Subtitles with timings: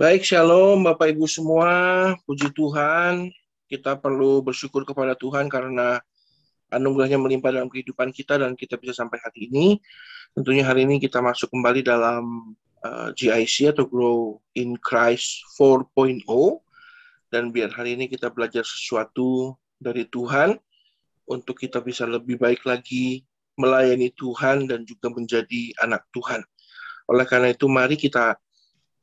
[0.00, 1.68] Baik, shalom Bapak Ibu semua.
[2.24, 3.28] Puji Tuhan,
[3.68, 6.00] kita perlu bersyukur kepada Tuhan karena
[6.72, 9.76] anugerahnya melimpah dalam kehidupan kita dan kita bisa sampai hari ini.
[10.32, 16.24] Tentunya hari ini kita masuk kembali dalam uh, GIC atau Grow in Christ 4.0
[17.28, 20.56] dan biar hari ini kita belajar sesuatu dari Tuhan
[21.28, 23.28] untuk kita bisa lebih baik lagi
[23.60, 26.40] melayani Tuhan dan juga menjadi anak Tuhan.
[27.04, 28.40] Oleh karena itu mari kita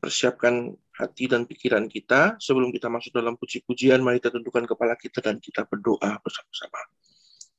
[0.02, 5.22] persiapkan hati dan pikiran kita sebelum kita masuk dalam puji-pujian mari kita tundukkan kepala kita
[5.22, 6.82] dan kita berdoa bersama-sama.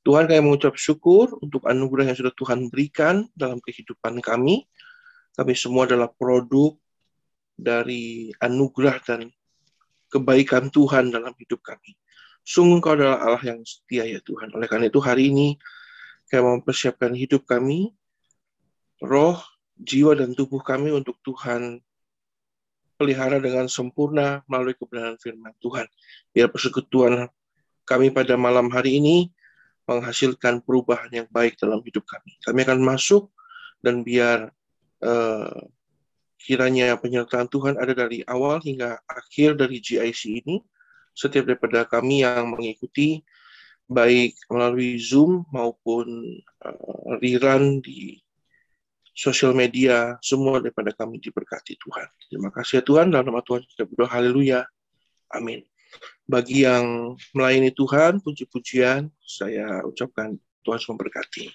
[0.03, 4.67] Tuhan kami mengucap syukur untuk anugerah yang sudah Tuhan berikan dalam kehidupan kami.
[5.35, 6.75] Kami semua adalah produk
[7.55, 9.31] dari anugerah dan
[10.11, 11.95] kebaikan Tuhan dalam hidup kami.
[12.43, 14.51] Sungguh Kau adalah Allah yang setia ya Tuhan.
[14.55, 15.55] Oleh karena itu hari ini
[16.31, 17.93] kami mempersiapkan hidup kami,
[19.03, 19.37] roh,
[19.77, 21.83] jiwa, dan tubuh kami untuk Tuhan
[22.99, 25.87] pelihara dengan sempurna melalui kebenaran firman Tuhan.
[26.35, 27.31] Biar persekutuan
[27.87, 29.31] kami pada malam hari ini
[29.87, 32.35] menghasilkan perubahan yang baik dalam hidup kami.
[32.43, 33.31] Kami akan masuk
[33.79, 34.51] dan biar
[35.01, 35.57] uh,
[36.37, 40.59] kiranya penyertaan Tuhan ada dari awal hingga akhir dari GIC ini.
[41.15, 43.23] Setiap daripada kami yang mengikuti
[43.89, 48.21] baik melalui Zoom maupun uh, rerun di
[49.19, 52.07] sosial media, semua daripada kami diberkati Tuhan.
[52.31, 54.63] Terima kasih ya Tuhan, dalam nama Tuhan kita berdoa, haleluya.
[55.35, 55.67] Amin.
[56.23, 61.51] Bagi yang melayani Tuhan, puji-pujian, saya ucapkan Tuhan memberkati.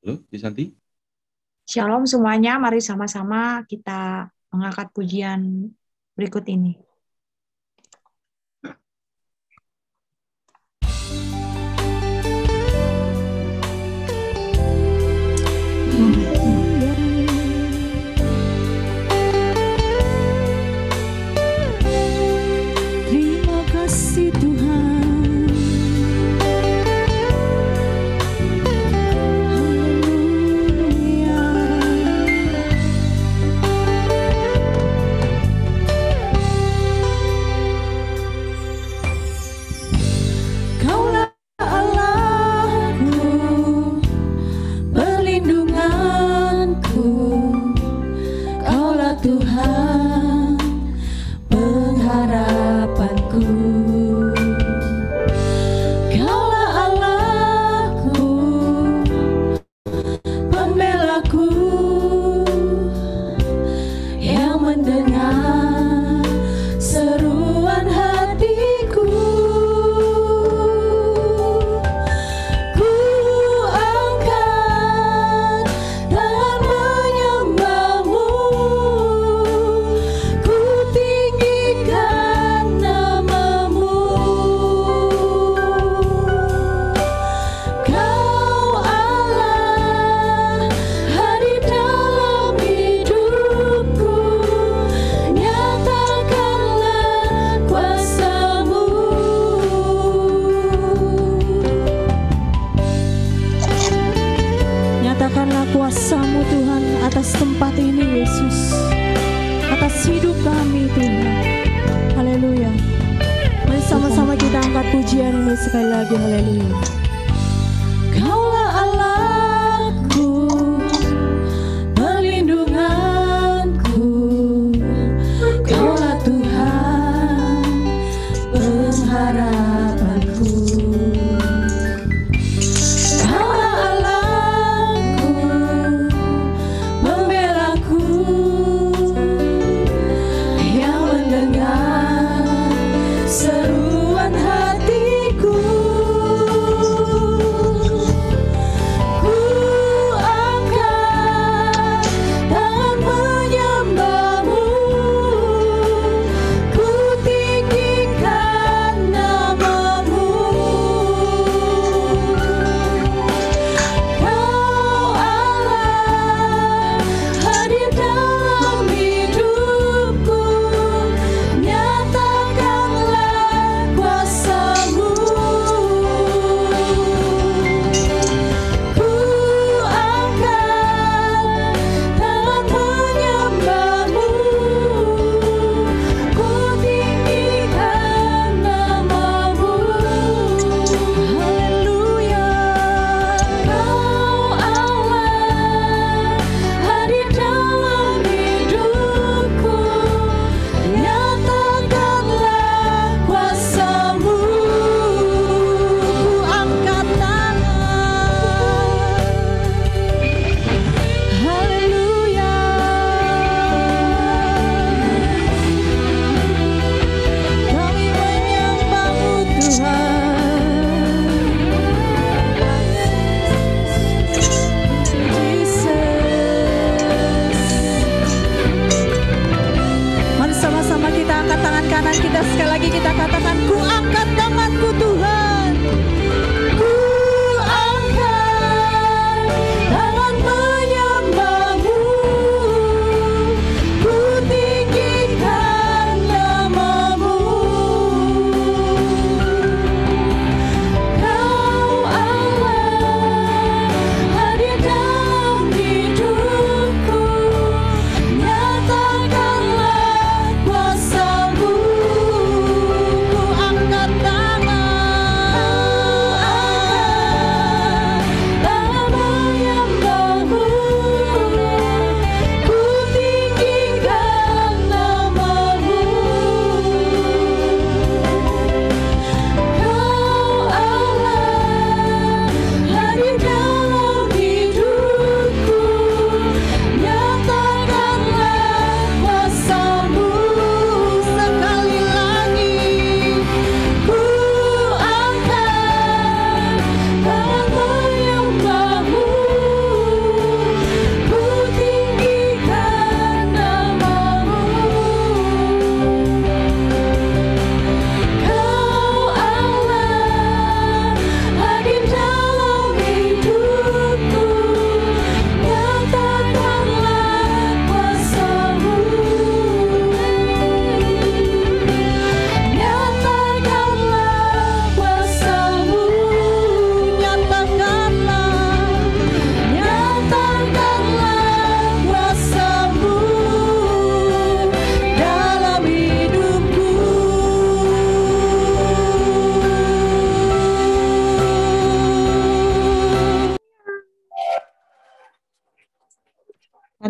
[0.00, 0.72] Halo, Santi.
[1.68, 5.68] Shalom semuanya, mari sama-sama kita mengangkat pujian
[6.16, 6.80] berikut ini.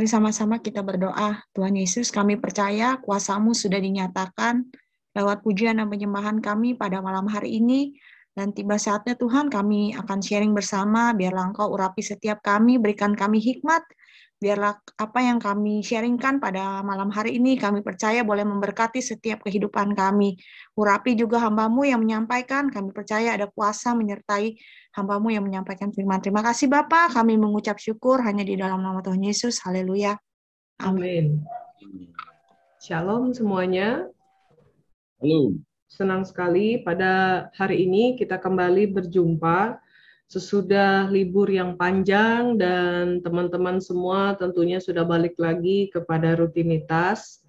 [0.06, 1.42] Sama-sama kita berdoa.
[1.56, 4.64] Tuhan Yesus, kami percaya kuasamu sudah dinyatakan
[5.16, 7.96] lewat pujian dan penyembahan kami pada malam hari ini.
[8.30, 13.42] Dan tiba saatnya Tuhan kami akan sharing bersama, biarlah Engkau urapi setiap kami, berikan kami
[13.42, 13.82] hikmat,
[14.40, 19.92] biarlah apa yang kami sharingkan pada malam hari ini, kami percaya boleh memberkati setiap kehidupan
[19.92, 20.40] kami.
[20.80, 24.56] Urapi juga hambamu yang menyampaikan, kami percaya ada kuasa menyertai
[24.96, 26.24] hambamu yang menyampaikan firman.
[26.24, 29.60] Terima kasih Bapak, kami mengucap syukur hanya di dalam nama Tuhan Yesus.
[29.60, 30.16] Haleluya.
[30.80, 31.44] Amin.
[32.80, 34.08] Shalom semuanya.
[35.20, 35.60] Halo.
[35.84, 39.76] Senang sekali pada hari ini kita kembali berjumpa
[40.30, 47.42] sesudah libur yang panjang dan teman-teman semua tentunya sudah balik lagi kepada rutinitas.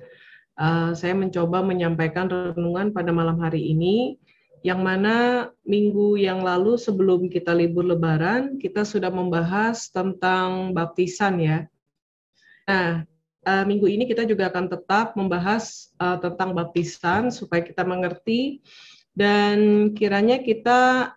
[0.57, 4.17] Uh, saya mencoba menyampaikan renungan pada malam hari ini
[4.65, 11.59] yang mana minggu yang lalu sebelum kita libur lebaran kita sudah membahas tentang baptisan ya.
[12.65, 13.05] Nah,
[13.45, 18.65] uh, minggu ini kita juga akan tetap membahas uh, tentang baptisan supaya kita mengerti
[19.13, 21.13] dan kiranya kita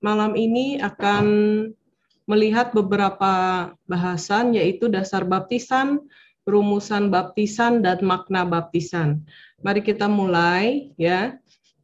[0.00, 1.24] malam ini akan
[2.28, 3.32] melihat beberapa
[3.88, 6.00] bahasan yaitu dasar baptisan,
[6.48, 9.24] rumusan baptisan dan makna baptisan.
[9.60, 11.36] Mari kita mulai ya.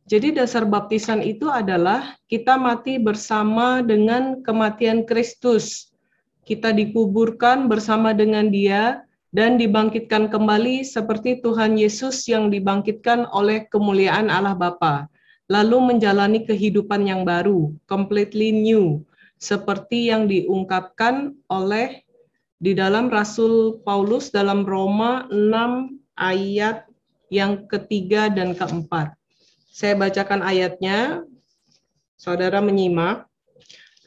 [0.06, 5.90] Jadi dasar baptisan itu adalah kita mati bersama dengan kematian Kristus.
[6.46, 9.02] Kita dikuburkan bersama dengan Dia
[9.34, 15.10] dan dibangkitkan kembali seperti Tuhan Yesus yang dibangkitkan oleh kemuliaan Allah Bapa.
[15.46, 19.06] Lalu menjalani kehidupan yang baru, completely new,
[19.38, 22.02] seperti yang diungkapkan oleh
[22.56, 26.88] di dalam Rasul Paulus dalam Roma 6 ayat
[27.28, 29.12] yang ketiga dan keempat.
[29.70, 31.20] Saya bacakan ayatnya.
[32.16, 33.28] Saudara menyimak.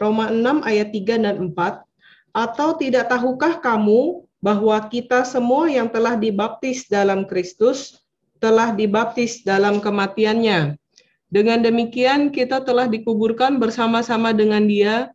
[0.02, 1.86] Roma 6 ayat 3 dan 4.
[2.34, 8.02] Atau tidak tahukah kamu bahwa kita semua yang telah dibaptis dalam Kristus
[8.40, 10.80] telah dibaptis dalam kematiannya.
[11.30, 15.14] Dengan demikian kita telah dikuburkan bersama-sama dengan dia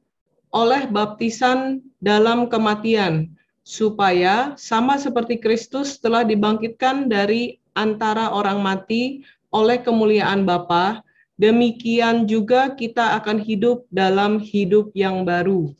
[0.54, 3.34] oleh baptisan dalam kematian,
[3.66, 11.02] supaya sama seperti Kristus telah dibangkitkan dari antara orang mati oleh kemuliaan Bapa,
[11.34, 15.74] demikian juga kita akan hidup dalam hidup yang baru.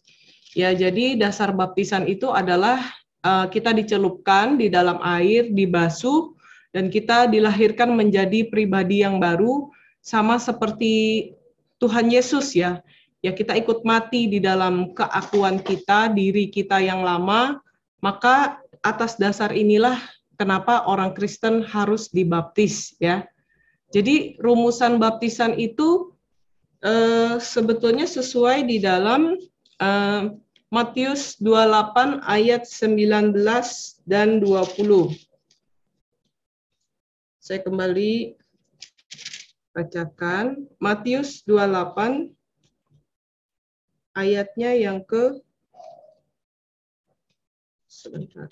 [0.59, 2.83] Ya, jadi dasar baptisan itu adalah
[3.23, 6.35] uh, kita dicelupkan di dalam air, dibasuh,
[6.75, 9.71] dan kita dilahirkan menjadi pribadi yang baru,
[10.05, 11.33] sama seperti
[11.81, 12.85] Tuhan Yesus ya.
[13.25, 17.57] Ya, kita ikut mati di dalam keakuan kita, diri kita yang lama,
[18.05, 19.97] maka atas dasar inilah
[20.37, 23.25] kenapa orang Kristen harus dibaptis ya.
[23.97, 26.13] Jadi rumusan baptisan itu
[26.85, 29.41] uh, sebetulnya sesuai di dalam
[29.81, 30.23] uh,
[30.69, 33.41] Matius 28 ayat 19
[34.05, 35.17] dan 20.
[37.41, 38.44] Saya kembali
[39.75, 42.31] bacakan Matius 28
[44.15, 45.43] ayatnya yang ke
[47.91, 48.47] sebentar.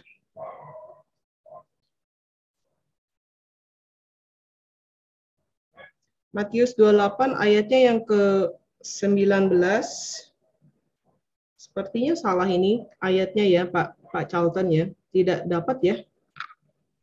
[6.33, 9.53] Matius 28 ayatnya yang ke-19.
[11.61, 14.85] Sepertinya salah ini ayatnya ya Pak Pak Charlton ya.
[15.13, 15.97] Tidak dapat ya.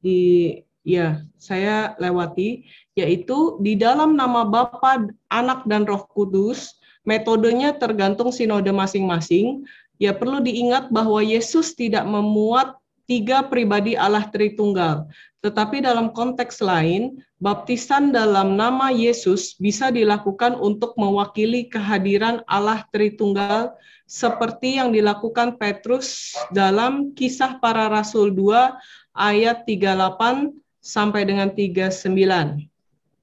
[0.02, 0.58] Di
[0.90, 2.66] ya, saya lewati
[2.98, 6.82] yaitu di dalam nama Bapa, Anak dan Roh Kudus.
[7.08, 9.64] Metodenya tergantung sinode masing-masing.
[10.02, 12.76] Ya perlu diingat bahwa Yesus tidak memuat
[13.10, 15.10] tiga pribadi Allah Tritunggal.
[15.40, 23.74] Tetapi dalam konteks lain, baptisan dalam nama Yesus bisa dilakukan untuk mewakili kehadiran Allah Tritunggal
[24.04, 28.76] seperti yang dilakukan Petrus dalam kisah para rasul 2
[29.16, 30.50] ayat 38
[30.80, 32.68] sampai dengan 39.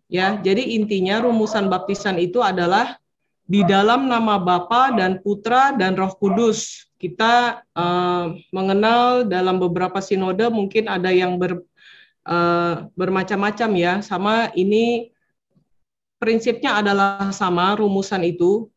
[0.06, 3.00] Ya, jadi intinya rumusan baptisan itu adalah
[3.46, 6.86] di dalam nama Bapa dan Putra dan Roh Kudus.
[6.96, 11.62] Kita uh, mengenal dalam beberapa sinode mungkin ada yang ber,
[12.26, 13.92] uh, bermacam-macam ya.
[14.02, 15.10] Sama ini
[16.22, 18.70] prinsipnya adalah sama rumusan itu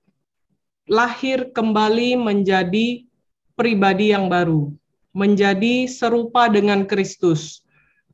[0.89, 3.05] lahir kembali menjadi
[3.53, 4.73] pribadi yang baru,
[5.13, 7.61] menjadi serupa dengan Kristus.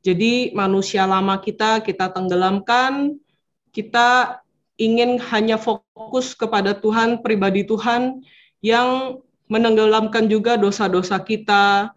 [0.06, 3.18] Jadi manusia lama kita kita tenggelamkan,
[3.74, 4.38] kita
[4.78, 8.22] ingin hanya fokus kepada Tuhan, pribadi Tuhan
[8.62, 9.18] yang
[9.50, 11.90] menenggelamkan juga dosa-dosa kita,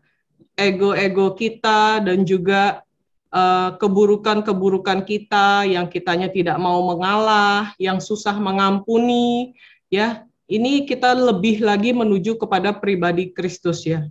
[0.58, 2.82] ego-ego kita dan juga
[3.30, 9.54] Eh, keburukan-keburukan kita yang kitanya tidak mau mengalah, yang susah mengampuni,
[9.86, 10.26] ya.
[10.50, 14.10] Ini kita lebih lagi menuju kepada pribadi Kristus ya.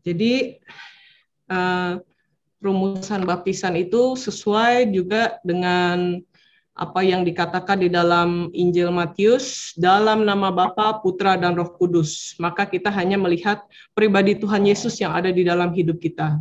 [0.00, 0.64] Jadi
[1.52, 2.00] uh,
[2.58, 6.18] rumusan baptisan itu sesuai juga dengan
[6.78, 12.38] apa yang dikatakan di dalam Injil Matius dalam nama Bapa, Putra dan Roh Kudus.
[12.38, 13.66] Maka kita hanya melihat
[13.98, 16.38] pribadi Tuhan Yesus yang ada di dalam hidup kita.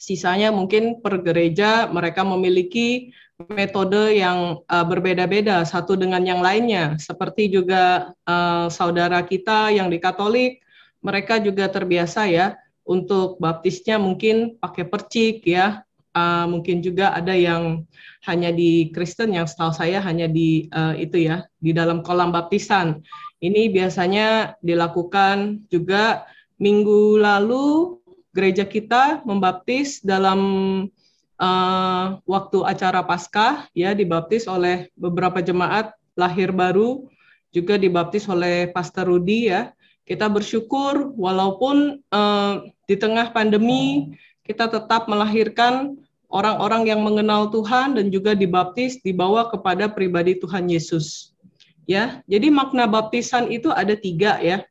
[0.00, 3.12] Sisanya mungkin per gereja mereka memiliki
[3.52, 6.96] metode yang uh, berbeda-beda satu dengan yang lainnya.
[6.96, 10.64] Seperti juga uh, saudara kita yang di Katolik,
[11.04, 12.56] mereka juga terbiasa ya
[12.90, 15.86] untuk baptisnya mungkin pakai percik ya.
[16.10, 17.86] Uh, mungkin juga ada yang
[18.26, 22.98] hanya di Kristen yang setahu saya hanya di uh, itu ya di dalam kolam baptisan.
[23.38, 26.26] Ini biasanya dilakukan juga
[26.58, 27.96] minggu lalu
[28.34, 30.40] gereja kita membaptis dalam
[31.38, 37.06] uh, waktu acara Paskah ya dibaptis oleh beberapa jemaat lahir baru
[37.54, 39.70] juga dibaptis oleh Pastor Rudi ya.
[40.10, 44.10] Kita bersyukur walaupun uh, di tengah pandemi
[44.42, 51.30] kita tetap melahirkan orang-orang yang mengenal Tuhan dan juga dibaptis dibawa kepada pribadi Tuhan Yesus.
[51.86, 54.66] Ya, jadi makna baptisan itu ada tiga ya.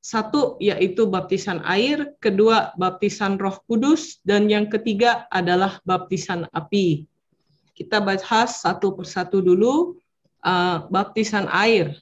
[0.00, 7.04] Satu yaitu baptisan air, kedua baptisan Roh Kudus, dan yang ketiga adalah baptisan api.
[7.76, 10.00] Kita bahas satu persatu dulu
[10.40, 12.00] uh, baptisan air.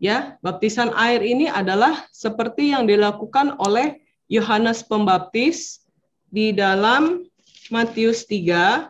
[0.00, 4.00] Ya, baptisan air ini adalah seperti yang dilakukan oleh
[4.32, 5.84] Yohanes Pembaptis
[6.32, 7.28] di dalam
[7.68, 8.88] Matius 3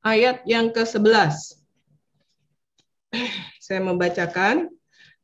[0.00, 1.60] ayat yang ke-11.
[3.68, 4.72] Saya membacakan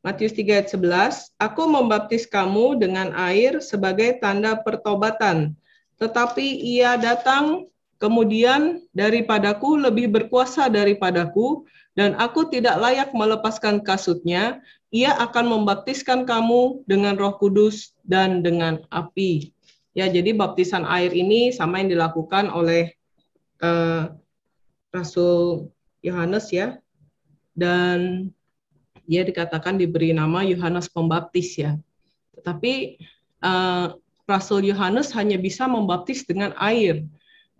[0.05, 5.57] Matius 3 ayat 11, Aku membaptis kamu dengan air sebagai tanda pertobatan,
[5.97, 7.65] tetapi ia datang
[8.01, 16.87] kemudian daripadaku lebih berkuasa daripadaku, dan aku tidak layak melepaskan kasutnya, ia akan membaptiskan kamu
[16.87, 19.51] dengan roh kudus dan dengan api.
[19.91, 22.95] Ya, jadi baptisan air ini sama yang dilakukan oleh
[23.59, 24.07] uh,
[24.95, 25.67] Rasul
[25.99, 26.79] Yohanes ya.
[27.51, 28.31] Dan
[29.03, 31.75] dia dikatakan diberi nama Yohanes Pembaptis ya.
[32.39, 33.03] Tetapi
[33.43, 37.03] uh, Rasul Yohanes hanya bisa membaptis dengan air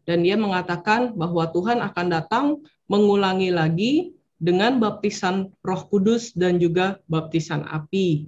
[0.07, 2.45] dan dia mengatakan bahwa Tuhan akan datang
[2.89, 8.25] mengulangi lagi dengan baptisan Roh Kudus dan juga baptisan api.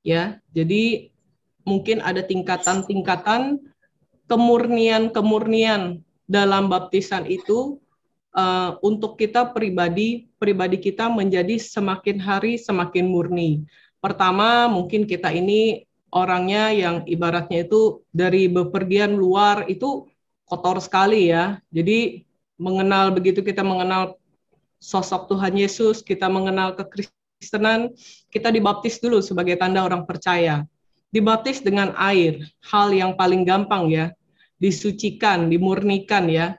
[0.00, 1.12] Ya, jadi
[1.68, 3.60] mungkin ada tingkatan-tingkatan
[4.26, 7.76] kemurnian-kemurnian dalam baptisan itu
[8.32, 13.68] uh, untuk kita pribadi pribadi kita menjadi semakin hari semakin murni.
[14.02, 20.08] Pertama, mungkin kita ini orangnya yang ibaratnya itu dari bepergian luar itu
[20.48, 21.60] kotor sekali ya.
[21.70, 22.24] Jadi
[22.58, 24.16] mengenal begitu kita mengenal
[24.82, 27.94] sosok Tuhan Yesus, kita mengenal kekristenan,
[28.34, 30.66] kita dibaptis dulu sebagai tanda orang percaya.
[31.14, 34.10] Dibaptis dengan air, hal yang paling gampang ya.
[34.62, 36.54] disucikan, dimurnikan ya.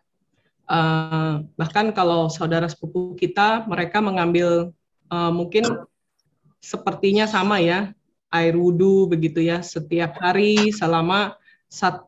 [0.68, 4.76] Uh, bahkan kalau saudara sepupu kita, mereka mengambil
[5.08, 5.88] uh, mungkin
[6.60, 7.96] sepertinya sama ya,
[8.28, 11.40] air wudhu begitu ya, setiap hari selama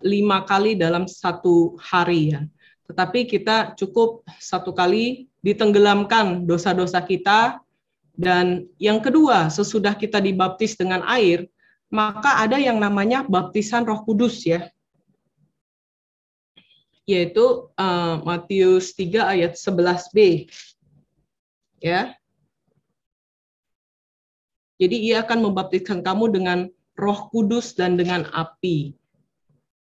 [0.04, 2.44] lima kali dalam satu hari ya.
[2.92, 7.62] Tetapi kita cukup satu kali ditenggelamkan dosa-dosa kita,
[8.16, 11.52] dan yang kedua, sesudah kita dibaptis dengan air,
[11.92, 14.72] maka ada yang namanya baptisan Roh Kudus ya.
[17.06, 20.50] Yaitu uh, Matius 3 ayat 11b.
[21.84, 22.18] Ya.
[24.82, 26.60] Jadi ia akan membaptiskan kamu dengan
[26.98, 28.96] Roh Kudus dan dengan api.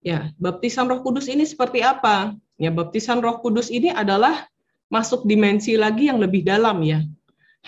[0.03, 2.35] Ya, baptisan Roh Kudus ini seperti apa?
[2.59, 4.51] Ya, baptisan Roh Kudus ini adalah
[4.93, 7.01] masuk dimensi lagi yang lebih dalam ya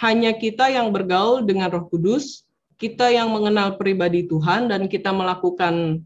[0.03, 2.43] hanya kita yang bergaul dengan Roh Kudus,
[2.75, 6.03] kita yang mengenal pribadi Tuhan dan kita melakukan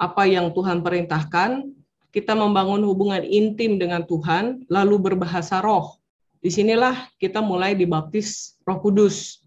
[0.00, 1.68] apa yang Tuhan perintahkan,
[2.12, 6.00] kita membangun hubungan intim dengan Tuhan, lalu berbahasa roh.
[6.40, 9.44] Di sinilah kita mulai dibaptis Roh Kudus.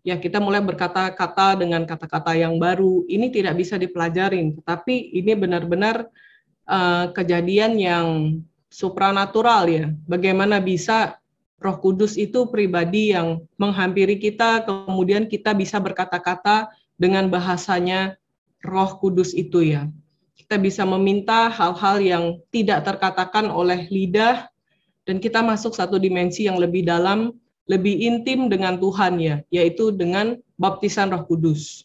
[0.00, 3.04] Ya, kita mulai berkata-kata dengan kata-kata yang baru.
[3.08, 6.08] Ini tidak bisa dipelajarin, tetapi ini benar-benar
[6.64, 8.06] uh, kejadian yang
[8.70, 9.86] supranatural ya.
[10.06, 11.18] Bagaimana bisa
[11.60, 18.16] Roh Kudus itu pribadi yang menghampiri kita, kemudian kita bisa berkata-kata dengan bahasanya
[18.64, 19.90] Roh Kudus itu ya.
[20.32, 24.48] Kita bisa meminta hal-hal yang tidak terkatakan oleh lidah
[25.04, 27.36] dan kita masuk satu dimensi yang lebih dalam,
[27.68, 31.84] lebih intim dengan Tuhan ya, yaitu dengan baptisan Roh Kudus.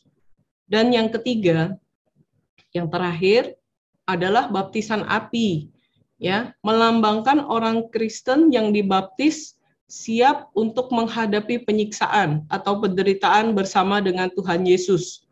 [0.72, 1.76] Dan yang ketiga,
[2.72, 3.60] yang terakhir
[4.08, 5.75] adalah baptisan api
[6.22, 14.66] ya, melambangkan orang Kristen yang dibaptis siap untuk menghadapi penyiksaan atau penderitaan bersama dengan Tuhan
[14.66, 15.30] Yesus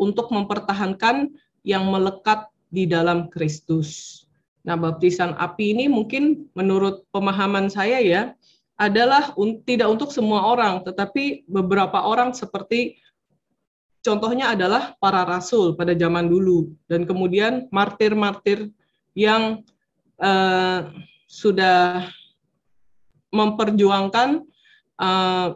[0.00, 4.22] untuk mempertahankan yang melekat di dalam Kristus.
[4.66, 8.22] Nah, baptisan api ini mungkin menurut pemahaman saya ya
[8.76, 12.98] adalah un tidak untuk semua orang, tetapi beberapa orang seperti
[14.04, 18.70] contohnya adalah para rasul pada zaman dulu dan kemudian martir-martir
[19.16, 19.64] yang
[20.20, 20.92] uh,
[21.26, 22.08] sudah
[23.34, 24.44] memperjuangkan
[25.00, 25.48] uh,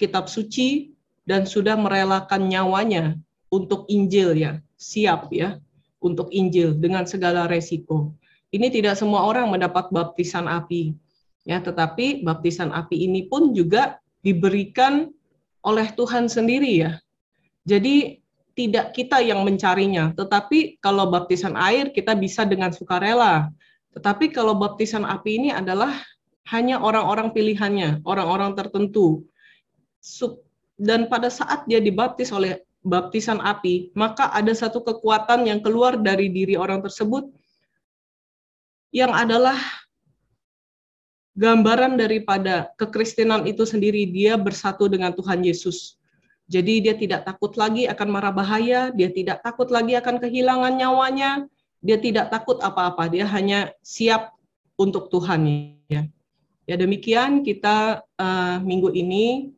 [0.00, 0.94] kitab suci
[1.24, 3.16] dan sudah merelakan nyawanya
[3.48, 5.60] untuk Injil ya, siap ya
[6.04, 8.12] untuk Injil dengan segala resiko.
[8.52, 10.94] Ini tidak semua orang mendapat baptisan api.
[11.44, 15.12] Ya, tetapi baptisan api ini pun juga diberikan
[15.64, 16.92] oleh Tuhan sendiri ya.
[17.64, 18.20] Jadi
[18.54, 23.50] tidak kita yang mencarinya, tetapi kalau baptisan air kita bisa dengan sukarela.
[23.94, 25.94] Tetapi kalau baptisan api ini adalah
[26.50, 29.24] hanya orang-orang pilihannya, orang-orang tertentu.
[30.74, 36.28] Dan pada saat dia dibaptis oleh baptisan api, maka ada satu kekuatan yang keluar dari
[36.28, 37.30] diri orang tersebut
[38.92, 39.56] yang adalah
[41.34, 44.04] gambaran daripada kekristenan itu sendiri.
[44.10, 45.96] Dia bersatu dengan Tuhan Yesus.
[46.44, 51.48] Jadi dia tidak takut lagi akan marah bahaya, dia tidak takut lagi akan kehilangan nyawanya,
[51.84, 54.32] dia tidak takut apa-apa, dia hanya siap
[54.80, 55.44] untuk Tuhan
[55.92, 56.08] ya.
[56.64, 59.52] Ya demikian kita uh, minggu ini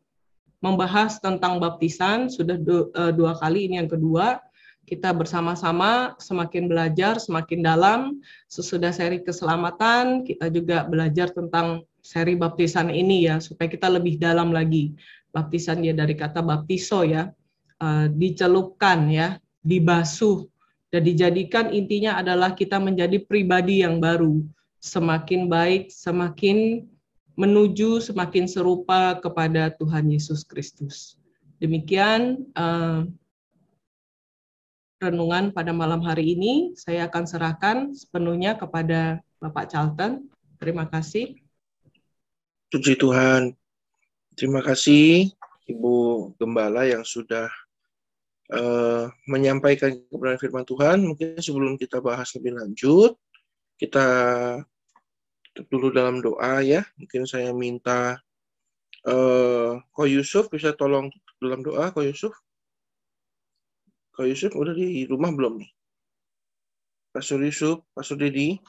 [0.59, 2.27] membahas tentang baptisan.
[2.27, 4.43] Sudah du, uh, dua kali ini yang kedua.
[4.87, 8.19] Kita bersama-sama semakin belajar semakin dalam.
[8.51, 14.51] Sesudah seri keselamatan kita juga belajar tentang seri baptisan ini ya supaya kita lebih dalam
[14.51, 14.99] lagi.
[15.31, 17.31] Baptisan ya dari kata baptiso ya.
[17.79, 19.39] Uh, dicelupkan ya.
[19.62, 20.47] Dibasuh
[20.94, 24.42] dan dijadikan intinya adalah kita menjadi pribadi yang baru
[24.79, 26.87] semakin baik semakin
[27.37, 31.20] menuju semakin serupa kepada Tuhan Yesus Kristus.
[31.61, 33.05] Demikian uh,
[35.01, 36.72] renungan pada malam hari ini.
[36.77, 40.33] Saya akan serahkan sepenuhnya kepada Bapak Charlton.
[40.57, 41.37] Terima kasih.
[42.72, 43.53] Puji Tuhan.
[44.37, 45.33] Terima kasih
[45.68, 47.49] Ibu Gembala yang sudah
[48.53, 50.99] uh, menyampaikan kebenaran firman Tuhan.
[51.03, 53.19] Mungkin sebelum kita bahas lebih lanjut,
[53.81, 54.07] kita
[55.73, 56.85] dulu dalam doa ya.
[57.01, 58.21] Mungkin saya minta
[59.09, 61.11] uh, Ko Yusuf bisa tolong
[61.43, 62.35] dalam doa Ko Yusuf.
[64.13, 65.71] Ko Yusuf udah di rumah belum nih?
[67.13, 68.61] Pastor Yusuf, Pastor Dedi.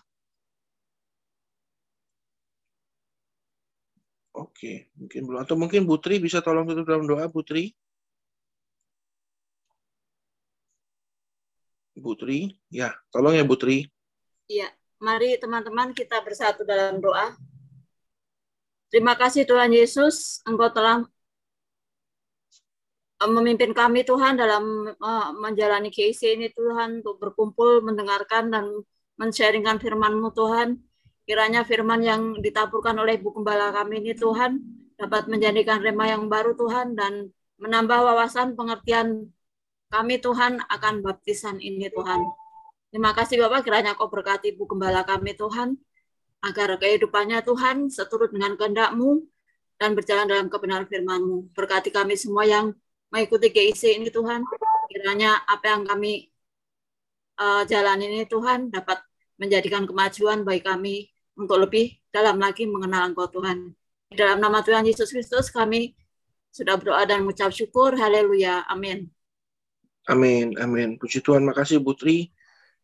[4.38, 5.40] Oke, mungkin belum.
[5.42, 7.74] Atau mungkin Putri bisa tolong tutup dalam doa, Putri.
[12.00, 13.90] Putri, ya, tolong ya Putri.
[14.48, 14.70] Iya.
[14.98, 17.38] Mari teman-teman kita bersatu dalam doa.
[18.90, 21.06] Terima kasih Tuhan Yesus, Engkau telah
[23.22, 28.66] eh, memimpin kami Tuhan dalam uh, menjalani KIC ini Tuhan untuk berkumpul, mendengarkan dan
[29.22, 30.82] mensharingkan firman-Mu Tuhan.
[31.30, 34.58] Kiranya firman yang ditaburkan oleh Ibu Gembala kami ini Tuhan
[34.98, 37.30] dapat menjadikan rema yang baru Tuhan dan
[37.62, 39.30] menambah wawasan pengertian
[39.88, 42.22] kami Tuhan akan baptisan ini Tuhan.
[42.92, 45.76] Terima kasih Bapak kiranya Kau berkati Ibu Gembala kami Tuhan
[46.44, 49.26] agar kehidupannya Tuhan seturut dengan kehendak-Mu
[49.80, 51.52] dan berjalan dalam kebenaran firman-Mu.
[51.52, 52.72] Berkati kami semua yang
[53.12, 54.44] mengikuti GIC ini Tuhan.
[54.88, 56.32] Kiranya apa yang kami
[57.40, 59.04] uh, jalan ini Tuhan dapat
[59.38, 60.96] menjadikan kemajuan bagi kami
[61.38, 63.76] untuk lebih dalam lagi mengenal Engkau Tuhan.
[64.08, 65.94] Dalam nama Tuhan Yesus Kristus kami
[66.50, 67.94] sudah berdoa dan mengucap syukur.
[67.94, 68.66] Haleluya.
[68.72, 69.17] Amin.
[70.08, 70.56] Amin.
[70.64, 70.96] Amin.
[70.96, 71.44] Puji Tuhan.
[71.44, 72.32] Makasih Putri.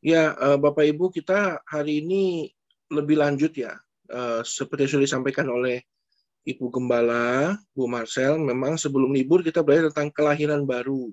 [0.04, 2.52] Ya, uh, Bapak Ibu, kita hari ini
[2.92, 3.80] lebih lanjut ya.
[4.12, 5.80] Uh, seperti sudah disampaikan oleh
[6.44, 11.08] Ibu Gembala, Bu Marcel, memang sebelum libur kita belajar tentang kelahiran baru.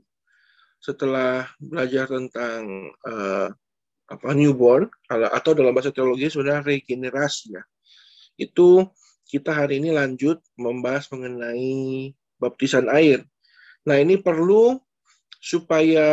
[0.82, 3.48] Setelah belajar tentang uh,
[4.10, 7.62] apa newborn atau dalam bahasa teologi sudah regenerasi ya.
[8.34, 8.90] Itu
[9.22, 12.10] kita hari ini lanjut membahas mengenai
[12.42, 13.22] baptisan air.
[13.86, 14.74] Nah, ini perlu
[15.40, 16.08] supaya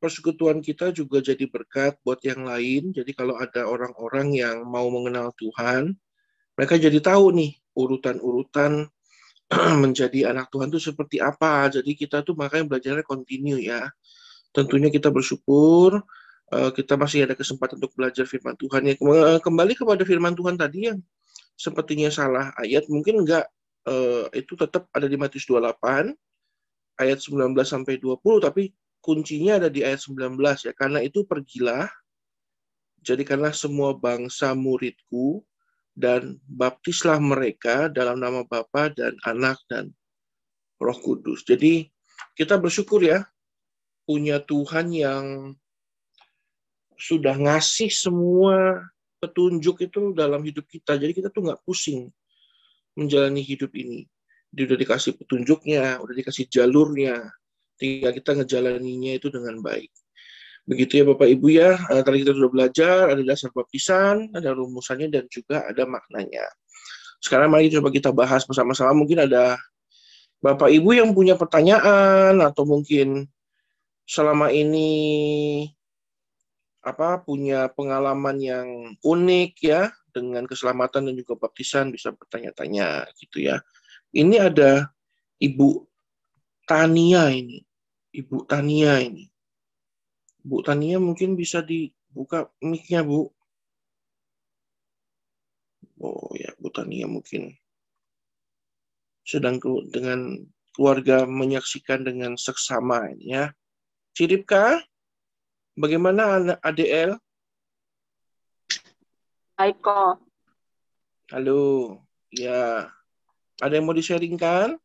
[0.00, 2.96] persekutuan kita juga jadi berkat buat yang lain.
[2.96, 5.92] Jadi kalau ada orang-orang yang mau mengenal Tuhan,
[6.56, 8.88] mereka jadi tahu nih urutan-urutan
[9.84, 11.68] menjadi anak Tuhan itu seperti apa.
[11.68, 13.92] Jadi kita tuh makanya belajarnya kontinu ya.
[14.56, 16.00] Tentunya kita bersyukur
[16.48, 18.94] uh, kita masih ada kesempatan untuk belajar firman Tuhan ya.
[19.44, 20.98] Kembali kepada firman Tuhan tadi yang
[21.58, 23.50] sepertinya salah ayat mungkin enggak
[23.90, 26.14] uh, itu tetap ada di Matius 28
[26.98, 31.86] ayat 19 sampai 20 tapi kuncinya ada di ayat 19 ya karena itu pergilah
[33.02, 35.42] jadi karena semua bangsa muridku
[35.98, 39.90] dan baptislah mereka dalam nama Bapa dan Anak dan
[40.78, 41.42] Roh Kudus.
[41.42, 41.90] Jadi
[42.38, 43.26] kita bersyukur ya
[44.06, 45.54] punya Tuhan yang
[46.98, 48.82] sudah ngasih semua
[49.18, 50.94] petunjuk itu dalam hidup kita.
[50.98, 52.10] Jadi kita tuh nggak pusing
[52.94, 54.06] menjalani hidup ini.
[54.48, 57.28] Dia udah dikasih petunjuknya, udah dikasih jalurnya,
[57.76, 59.92] tinggal kita ngejalaninya itu dengan baik.
[60.68, 65.08] Begitu ya Bapak Ibu ya, uh, tadi kita sudah belajar, ada dasar baptisan, ada rumusannya,
[65.08, 66.44] dan juga ada maknanya.
[67.24, 69.56] Sekarang mari coba kita bahas bersama-sama, mungkin ada
[70.44, 73.24] Bapak Ibu yang punya pertanyaan, atau mungkin
[74.04, 75.68] selama ini
[76.84, 78.68] apa punya pengalaman yang
[79.04, 83.60] unik ya dengan keselamatan dan juga baptisan bisa bertanya-tanya gitu ya.
[84.14, 84.88] Ini ada
[85.36, 85.84] Ibu
[86.64, 87.60] Tania ini.
[88.16, 89.28] Ibu Tania ini.
[90.40, 93.28] Bu Tania mungkin bisa dibuka mic-nya, Bu.
[96.00, 97.52] Oh ya, Bu Tania mungkin
[99.28, 99.60] sedang
[99.92, 100.40] dengan
[100.72, 103.52] keluarga menyaksikan dengan seksama ini ya.
[104.16, 104.80] Ciripkah?
[105.76, 107.20] Bagaimana ADL?
[109.58, 109.84] Baik.
[111.28, 112.00] Halo.
[112.32, 112.88] Ya.
[113.58, 114.78] Ada yang mau di-sharingkan?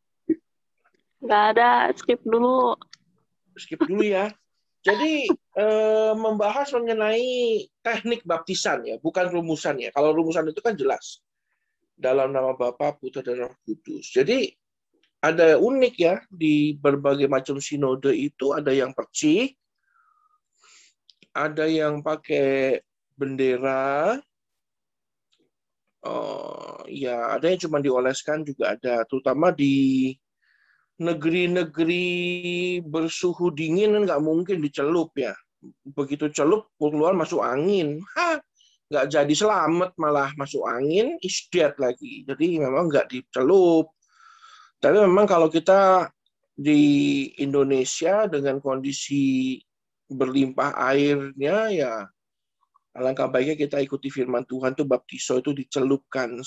[1.23, 2.73] Nggak ada, skip dulu.
[3.53, 4.33] Skip dulu ya.
[4.83, 9.89] Jadi eh, membahas mengenai teknik baptisan ya, bukan rumusan ya.
[9.95, 11.23] Kalau rumusan itu kan jelas.
[11.93, 14.11] Dalam nama Bapa, Putra dan Roh Kudus.
[14.11, 14.51] Jadi
[15.23, 19.55] ada unik ya di berbagai macam sinode itu ada yang percik,
[21.31, 22.83] ada yang pakai
[23.15, 24.19] bendera,
[26.03, 30.11] uh, ya ada yang cuma dioleskan juga ada, terutama di
[31.01, 32.05] negeri-negeri
[32.85, 35.33] bersuhu dingin kan nggak mungkin dicelup ya.
[35.83, 38.39] Begitu celup keluar masuk angin, ha,
[38.91, 42.27] nggak jadi selamat malah masuk angin, isdiat lagi.
[42.27, 43.89] Jadi memang nggak dicelup.
[44.83, 46.11] Tapi memang kalau kita
[46.53, 49.57] di Indonesia dengan kondisi
[50.05, 51.93] berlimpah airnya ya
[52.93, 56.37] alangkah baiknya kita ikuti firman Tuhan tuh baptiso itu dicelupkan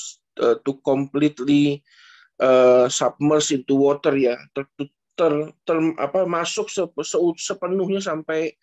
[0.43, 1.83] uh, to completely
[2.39, 4.65] uh, submerge into water ya ter,
[5.19, 5.33] ter,
[5.67, 8.55] ter apa masuk se, se, sepenuhnya sampai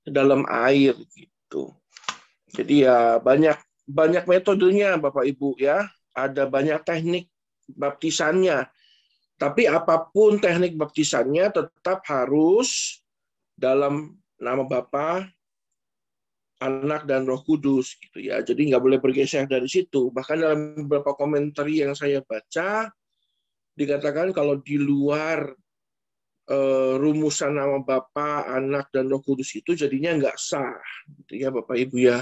[0.00, 1.70] ke dalam air gitu.
[2.50, 5.86] Jadi ya banyak banyak metodenya Bapak Ibu ya.
[6.10, 7.30] Ada banyak teknik
[7.70, 8.66] baptisannya.
[9.38, 13.00] Tapi apa pun teknik baptisannya tetap harus
[13.54, 15.28] dalam nama Bapa,
[16.60, 18.44] Anak dan Roh Kudus gitu ya.
[18.44, 20.12] Jadi nggak boleh bergeser dari situ.
[20.12, 22.92] Bahkan dalam beberapa komentar yang saya baca
[23.72, 25.48] dikatakan kalau di luar
[26.52, 30.76] uh, rumusan nama Bapa, Anak dan Roh Kudus itu jadinya nggak sah
[31.24, 32.20] gitu ya Bapak Ibu ya.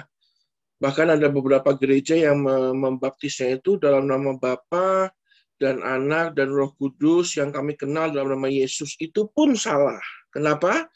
[0.79, 2.39] Bahkan ada beberapa gereja yang
[2.79, 5.11] membaptisnya itu dalam nama Bapa
[5.59, 9.99] dan Anak dan Roh Kudus yang kami kenal dalam nama Yesus itu pun salah.
[10.31, 10.87] Kenapa?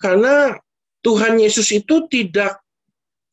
[0.00, 0.56] Karena
[1.04, 2.56] Tuhan Yesus itu tidak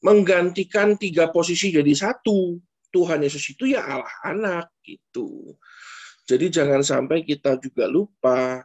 [0.04, 2.60] menggantikan tiga posisi jadi satu.
[2.96, 5.60] Tuhan Yesus itu ya Allah anak gitu.
[6.26, 8.64] Jadi jangan sampai kita juga lupa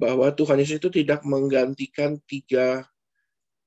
[0.00, 2.88] bahwa Tuhan Yesus itu tidak menggantikan tiga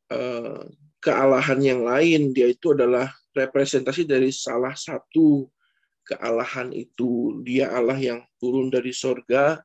[0.09, 0.65] uh,
[0.97, 2.33] kealahan yang lain.
[2.33, 5.45] Dia itu adalah representasi dari salah satu
[6.03, 7.39] kealahan itu.
[7.45, 9.61] Dia Allah yang turun dari sorga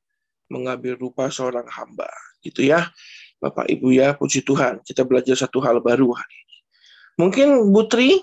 [0.52, 2.08] mengambil rupa seorang hamba.
[2.44, 2.92] Gitu ya.
[3.40, 4.80] Bapak Ibu ya, puji Tuhan.
[4.84, 6.40] Kita belajar satu hal baru hari.
[7.14, 8.18] Mungkin Butri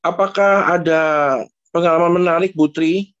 [0.00, 1.02] apakah ada
[1.68, 3.12] pengalaman menarik Butri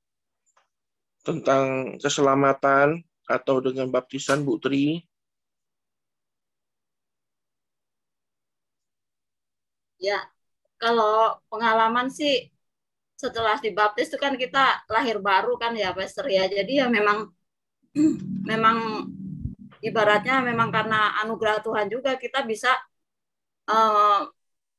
[1.20, 5.04] tentang keselamatan atau dengan baptisan Butri?
[10.00, 10.24] Ya,
[10.80, 12.48] kalau pengalaman sih
[13.18, 16.48] setelah dibaptis itu kan kita lahir baru kan ya Pastor ya.
[16.48, 17.28] Jadi ya memang
[18.50, 18.76] memang
[19.84, 22.72] ibaratnya memang karena anugerah Tuhan juga kita bisa
[23.68, 24.30] uh,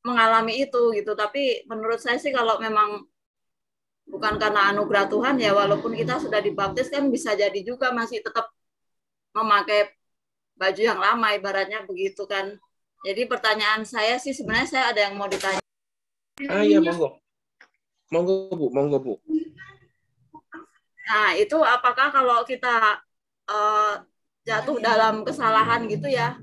[0.04, 1.12] mengalami itu gitu.
[1.14, 3.04] Tapi menurut saya sih kalau memang
[4.10, 8.50] bukan karena anugerah Tuhan ya walaupun kita sudah dibaptis kan bisa jadi juga masih tetap
[9.38, 9.94] memakai
[10.58, 12.58] baju yang lama ibaratnya begitu kan.
[13.06, 15.64] Jadi pertanyaan saya sih sebenarnya saya ada yang mau ditanya.
[16.52, 17.20] Ah iya monggo.
[18.10, 19.14] Monggo Bu, monggo Bu.
[21.10, 23.02] Nah, itu apakah kalau kita
[23.50, 23.94] uh,
[24.46, 26.38] jatuh dalam kesalahan gitu ya,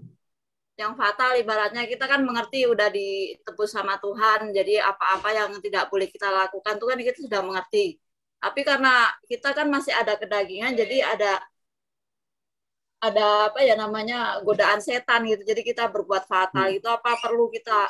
[0.76, 6.04] yang fatal ibaratnya kita kan mengerti udah ditebus sama Tuhan jadi apa-apa yang tidak boleh
[6.04, 7.96] kita lakukan tuh kan kita sudah mengerti.
[8.36, 11.32] Tapi karena kita kan masih ada kedagingan jadi ada
[13.00, 16.68] ada apa ya namanya godaan setan gitu jadi kita berbuat fatal.
[16.68, 16.76] Hmm.
[16.76, 17.88] itu apa perlu kita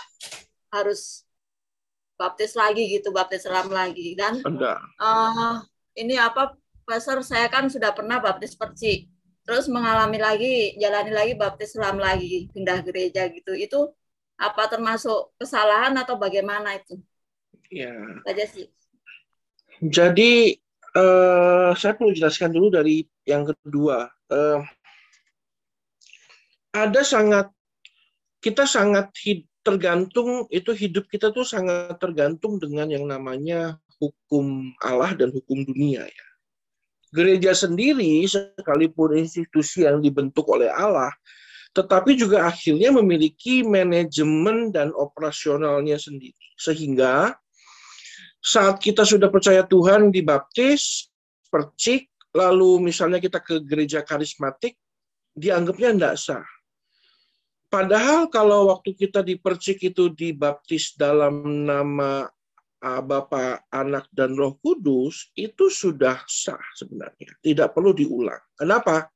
[0.70, 1.26] harus
[2.14, 4.14] baptis lagi gitu baptis selam lagi.
[4.14, 4.38] Dan
[5.02, 5.58] uh,
[5.98, 6.54] ini apa
[6.86, 9.15] pastor saya kan sudah pernah baptis perci
[9.46, 13.54] terus mengalami lagi jalani lagi baptis Islam lagi pindah gereja gitu.
[13.54, 13.94] Itu
[14.36, 16.98] apa termasuk kesalahan atau bagaimana itu?
[17.70, 17.94] Ya
[18.26, 18.66] saja sih.
[19.80, 20.58] Jadi
[20.98, 24.10] uh, saya perlu jelaskan dulu dari yang kedua.
[24.26, 24.60] Uh,
[26.74, 27.48] ada sangat
[28.42, 35.16] kita sangat hid, tergantung itu hidup kita tuh sangat tergantung dengan yang namanya hukum Allah
[35.16, 36.25] dan hukum dunia ya
[37.16, 41.08] gereja sendiri sekalipun institusi yang dibentuk oleh Allah,
[41.72, 46.36] tetapi juga akhirnya memiliki manajemen dan operasionalnya sendiri.
[46.60, 47.32] Sehingga
[48.44, 51.08] saat kita sudah percaya Tuhan dibaptis,
[51.48, 54.76] percik, lalu misalnya kita ke gereja karismatik,
[55.32, 56.46] dianggapnya tidak sah.
[57.66, 62.28] Padahal kalau waktu kita dipercik itu dibaptis dalam nama
[62.80, 67.32] Bapa, Anak, dan Roh Kudus itu sudah sah sebenarnya.
[67.40, 68.40] Tidak perlu diulang.
[68.54, 69.08] Kenapa?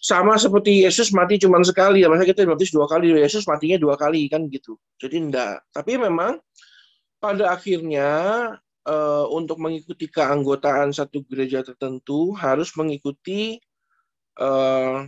[0.00, 4.32] Sama seperti Yesus mati cuma sekali, ya kita dibaptis dua kali, Yesus matinya dua kali
[4.32, 4.80] kan gitu.
[4.96, 5.60] Jadi enggak.
[5.76, 6.40] Tapi memang
[7.20, 8.08] pada akhirnya
[8.88, 13.60] uh, untuk mengikuti keanggotaan satu gereja tertentu harus mengikuti
[14.40, 15.04] uh,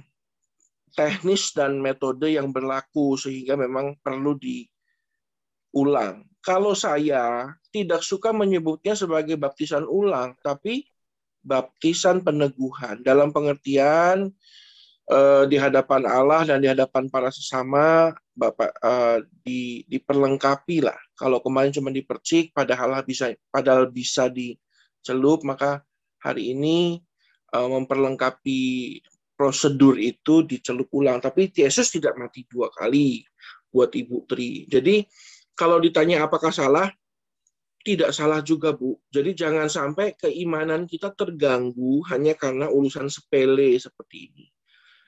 [0.93, 6.29] teknis dan metode yang berlaku sehingga memang perlu diulang.
[6.43, 10.83] Kalau saya tidak suka menyebutnya sebagai baptisan ulang, tapi
[11.43, 14.31] baptisan peneguhan dalam pengertian
[15.11, 20.97] uh, di hadapan Allah dan di hadapan para sesama Bapak uh, di diperlengkapi lah.
[21.19, 25.85] Kalau kemarin cuma dipercik padahal bisa padahal bisa dicelup maka
[26.23, 26.97] hari ini
[27.53, 28.63] uh, memperlengkapi
[29.37, 31.21] prosedur itu dicelup ulang.
[31.21, 33.21] Tapi Yesus tidak mati dua kali
[33.69, 34.65] buat Ibu Tri.
[34.65, 35.05] Jadi
[35.53, 36.89] kalau ditanya apakah salah,
[37.83, 38.95] tidak salah juga, Bu.
[39.11, 44.47] Jadi jangan sampai keimanan kita terganggu hanya karena urusan sepele seperti ini.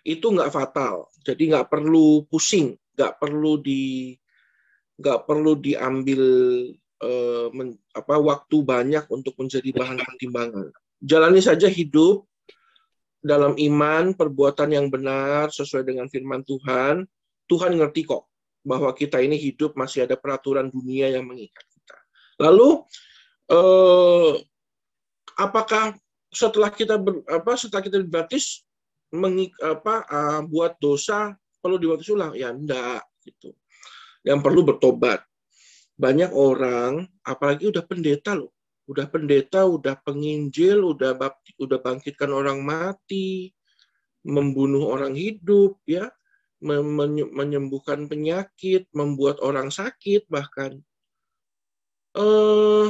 [0.05, 1.09] Itu nggak fatal.
[1.23, 4.13] Jadi nggak perlu pusing, nggak perlu di
[4.95, 6.23] nggak perlu diambil
[7.03, 10.69] eh, men, apa waktu banyak untuk menjadi bahan pertimbangan.
[10.99, 12.27] Jalani saja hidup
[13.25, 17.07] dalam iman, perbuatan yang benar sesuai dengan firman Tuhan.
[17.49, 18.34] Tuhan ngerti kok
[18.65, 21.63] bahwa kita ini hidup masih ada peraturan dunia yang mengikat.
[22.41, 22.83] Lalu
[23.53, 24.33] eh,
[25.39, 25.95] apakah
[26.35, 28.67] setelah kita ber, apa setelah kita dibaptis
[29.15, 32.35] mengik, apa uh, buat dosa perlu dibaptis ulang?
[32.35, 33.55] Ya enggak gitu.
[34.27, 35.23] Yang perlu bertobat.
[35.95, 38.51] Banyak orang apalagi udah pendeta loh.
[38.85, 43.49] Udah pendeta, udah penginjil, udah bapti, udah bangkitkan orang mati,
[44.29, 46.13] membunuh orang hidup ya,
[46.65, 50.81] menyembuhkan penyakit, membuat orang sakit bahkan
[52.17, 52.89] eh,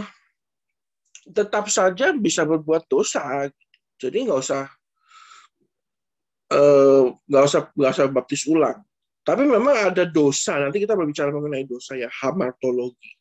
[1.27, 3.51] tetap saja bisa berbuat dosa.
[3.99, 4.65] Jadi nggak usah
[6.55, 8.79] eh, nggak usah nggak usah baptis ulang.
[9.25, 13.17] Tapi memang ada dosa, nanti kita berbicara mengenai dosa ya, hamartologi.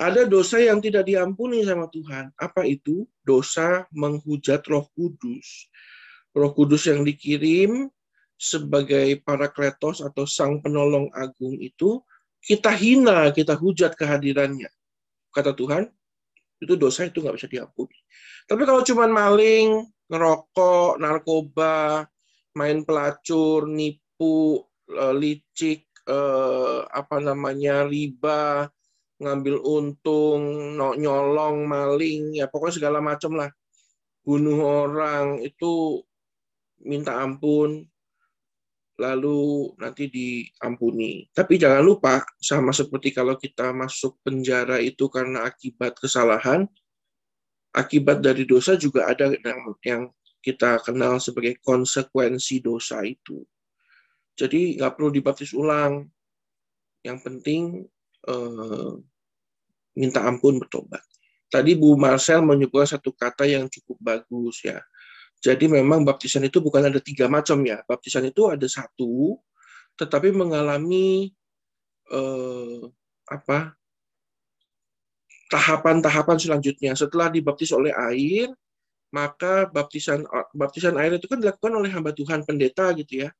[0.00, 2.32] Ada dosa yang tidak diampuni sama Tuhan.
[2.40, 3.04] Apa itu?
[3.20, 5.68] Dosa menghujat roh kudus.
[6.32, 7.92] Roh kudus yang dikirim
[8.42, 12.02] sebagai parakletos atau sang penolong agung itu,
[12.42, 14.66] kita hina, kita hujat kehadirannya.
[15.30, 15.86] Kata Tuhan,
[16.58, 17.94] itu dosa itu nggak bisa diampuni.
[18.50, 22.02] Tapi kalau cuma maling, ngerokok, narkoba,
[22.58, 28.66] main pelacur, nipu, eh, licik, eh, apa namanya riba,
[29.22, 30.42] ngambil untung,
[30.74, 33.50] nyolong, maling, ya pokoknya segala macam lah.
[34.26, 36.02] Bunuh orang itu
[36.82, 37.86] minta ampun,
[39.02, 41.26] lalu nanti diampuni.
[41.34, 46.70] Tapi jangan lupa, sama seperti kalau kita masuk penjara itu karena akibat kesalahan,
[47.74, 50.02] akibat dari dosa juga ada yang, yang
[50.38, 53.42] kita kenal sebagai konsekuensi dosa itu.
[54.38, 56.06] Jadi nggak perlu dibaptis ulang.
[57.02, 57.62] Yang penting
[58.30, 58.92] eh,
[59.98, 61.02] minta ampun bertobat.
[61.52, 64.80] Tadi Bu Marcel menyebutkan satu kata yang cukup bagus ya.
[65.42, 67.82] Jadi memang baptisan itu bukan ada tiga macam ya.
[67.82, 69.34] Baptisan itu ada satu,
[69.98, 71.34] tetapi mengalami
[72.14, 72.80] eh,
[73.26, 73.74] apa
[75.50, 76.94] tahapan-tahapan selanjutnya.
[76.94, 78.54] Setelah dibaptis oleh air,
[79.10, 80.22] maka baptisan
[80.54, 83.30] baptisan air itu kan dilakukan oleh hamba Tuhan pendeta gitu ya.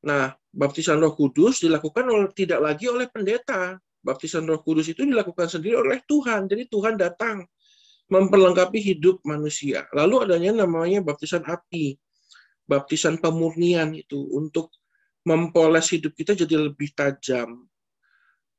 [0.00, 3.76] Nah, baptisan Roh Kudus dilakukan oleh, tidak lagi oleh pendeta.
[4.00, 6.48] Baptisan Roh Kudus itu dilakukan sendiri oleh Tuhan.
[6.48, 7.44] Jadi Tuhan datang
[8.10, 9.86] memperlengkapi hidup manusia.
[9.94, 11.94] Lalu adanya namanya baptisan api,
[12.66, 14.74] baptisan pemurnian itu untuk
[15.22, 17.70] mempoles hidup kita jadi lebih tajam.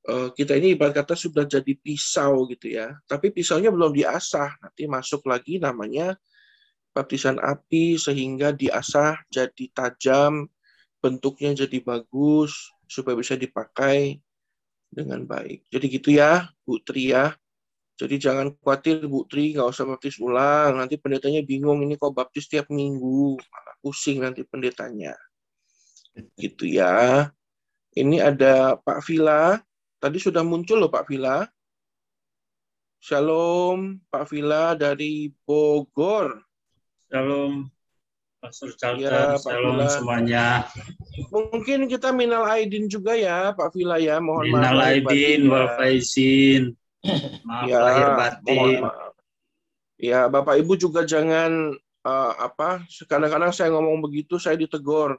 [0.02, 4.90] Eh, kita ini ibarat kata sudah jadi pisau gitu ya, tapi pisaunya belum diasah, nanti
[4.90, 6.18] masuk lagi namanya
[6.92, 10.50] baptisan api sehingga diasah jadi tajam,
[10.98, 14.20] bentuknya jadi bagus supaya bisa dipakai
[14.92, 15.70] dengan baik.
[15.72, 17.38] Jadi gitu ya, Bu Tri ya.
[18.00, 20.80] Jadi jangan khawatir Bu Tri, nggak usah baptis ulang.
[20.82, 23.38] Nanti pendetanya bingung, ini kok baptis tiap minggu.
[23.38, 25.14] Malah pusing nanti pendetanya.
[26.36, 27.30] Gitu ya.
[27.92, 29.60] Ini ada Pak Vila.
[30.02, 31.46] Tadi sudah muncul loh Pak Vila.
[33.02, 36.38] Shalom Pak Vila dari Bogor.
[37.10, 37.66] Shalom
[38.42, 39.90] Pastor Charlton, Ya, Pak shalom Vila.
[39.90, 40.46] semuanya.
[41.30, 44.18] Mungkin kita minal aidin juga ya Pak Vila ya.
[44.18, 44.54] Mohon maaf.
[44.58, 45.50] Minal lahir batin aidin ya.
[45.54, 46.64] wal faizin.
[47.42, 48.80] Maaf Ya, lahir mohon batin.
[48.86, 49.14] maaf.
[50.02, 51.74] Ya, Bapak Ibu juga jangan
[52.06, 52.82] eh, apa?
[53.06, 55.18] Kadang-kadang saya ngomong begitu saya ditegur.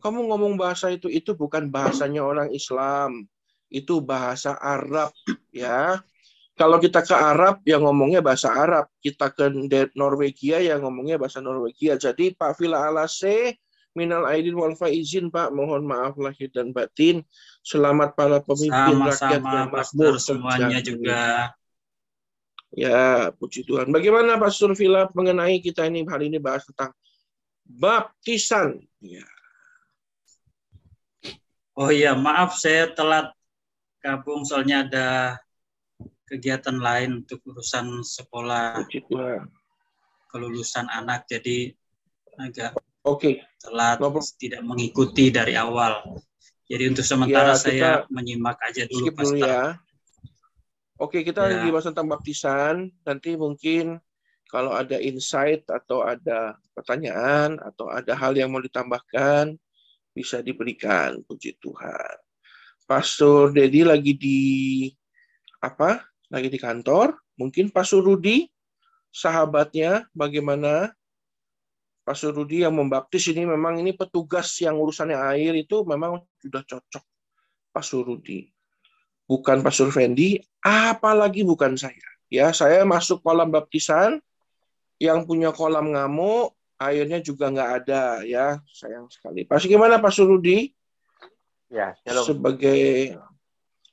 [0.00, 3.28] Kamu ngomong bahasa itu itu bukan bahasanya orang Islam.
[3.72, 5.12] Itu bahasa Arab,
[5.52, 6.00] ya.
[6.52, 8.92] Kalau kita ke Arab ya ngomongnya bahasa Arab.
[9.00, 9.48] Kita ke
[9.96, 11.96] Norwegia ya ngomongnya bahasa Norwegia.
[11.96, 13.56] Jadi Pak Vila Alase
[13.92, 17.20] Minal Aidin wal Faizin Pak, mohon maaf lahir dan batin.
[17.60, 20.88] Selamat para pemimpin rakyat Sama-sama yang Pastor makmur semuanya terjamin.
[20.88, 21.22] juga.
[22.72, 23.92] Ya, puji Tuhan.
[23.92, 26.96] Bagaimana Pastor Villa mengenai kita ini hari ini bahas tentang
[27.68, 28.80] baptisan.
[29.04, 29.28] Ya.
[31.76, 33.28] Oh iya, maaf saya telat
[34.00, 35.08] gabung soalnya ada
[36.32, 38.88] kegiatan lain untuk urusan sekolah
[40.32, 41.76] kelulusan anak jadi
[42.40, 42.72] agak
[43.02, 44.22] Oke, telat No problem.
[44.38, 46.06] tidak mengikuti dari awal.
[46.70, 49.48] Jadi untuk sementara Ya, saya menyimak aja dulu skip dulu Pastor.
[49.50, 49.62] ya.
[50.96, 51.58] Oke, kita Ya.
[51.58, 52.74] lagi bahas tentang baptisan.
[53.02, 53.98] Nanti mungkin
[54.46, 59.58] kalau ada insight atau ada pertanyaan atau ada hal yang mau ditambahkan
[60.14, 61.18] bisa diberikan.
[61.26, 62.16] Puji Tuhan.
[62.86, 64.40] Pastor Dedi lagi di
[65.58, 66.06] apa?
[66.30, 67.18] Lagi di kantor.
[67.34, 68.46] Mungkin Pastor Rudi
[69.10, 70.94] sahabatnya bagaimana
[72.02, 77.04] Pastor Rudi yang membaptis ini memang ini petugas yang urusannya air itu memang sudah cocok
[77.70, 78.50] Pastor Rudi.
[79.30, 82.02] Bukan Pastor Fendi, apalagi bukan saya.
[82.26, 84.18] Ya, saya masuk kolam baptisan
[84.98, 89.46] yang punya kolam ngamuk, airnya juga nggak ada ya, sayang sekali.
[89.46, 90.74] Pas gimana Pastor Rudi
[91.72, 92.24] Ya, shalom.
[92.28, 93.16] sebagai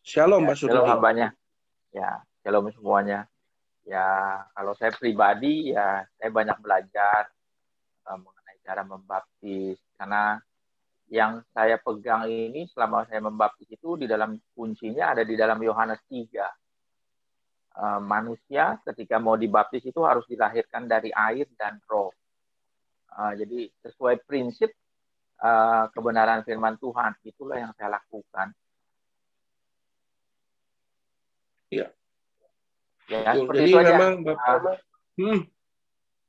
[0.03, 0.91] Shalom Ya, Pastor shalom Rudi.
[0.91, 1.27] hambanya.
[1.95, 2.09] Ya,
[2.43, 3.19] shalom semuanya.
[3.87, 4.03] Ya,
[4.51, 7.31] kalau saya pribadi ya saya banyak belajar
[8.17, 10.41] mengenai cara membaptis karena
[11.09, 16.01] yang saya pegang ini selama saya membaptis itu di dalam kuncinya ada di dalam Yohanes
[16.05, 16.45] 3.
[17.79, 22.13] Eh, manusia ketika mau dibaptis itu harus dilahirkan dari air dan roh.
[23.09, 24.69] Eh, jadi sesuai prinsip
[25.41, 28.53] eh, kebenaran firman Tuhan itulah yang saya lakukan.
[31.73, 31.87] Iya.
[33.09, 33.89] Ya, seperti Jadi itu aja.
[33.97, 34.85] memang Bapak
[35.19, 35.43] Hmm.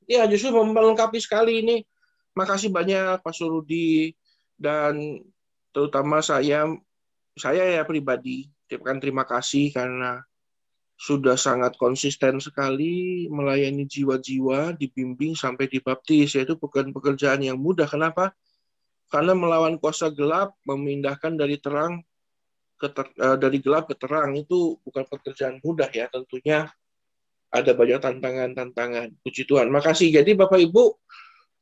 [0.09, 1.85] Ya, justru melengkapi sekali ini.
[2.31, 4.15] Makasih banyak Pak Surudi
[4.55, 5.19] dan
[5.75, 6.67] terutama saya
[7.35, 10.23] saya ya pribadi ucapkan terima kasih karena
[10.95, 16.37] sudah sangat konsisten sekali melayani jiwa-jiwa, dibimbing sampai dibaptis.
[16.37, 17.89] Yaitu bukan pekerjaan yang mudah.
[17.89, 18.31] Kenapa?
[19.09, 22.05] Karena melawan kuasa gelap, memindahkan dari terang
[22.77, 26.05] ke ter, uh, dari gelap ke terang itu bukan pekerjaan mudah ya.
[26.07, 26.69] Tentunya
[27.51, 29.11] ada banyak tantangan-tantangan.
[29.21, 29.67] Puji Tuhan.
[29.67, 30.09] Makasih.
[30.09, 30.95] Jadi Bapak Ibu,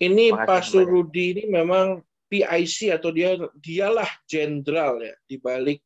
[0.05, 5.81] ini Pak Surudi ini memang PIC atau dia dialah jenderal ya di balik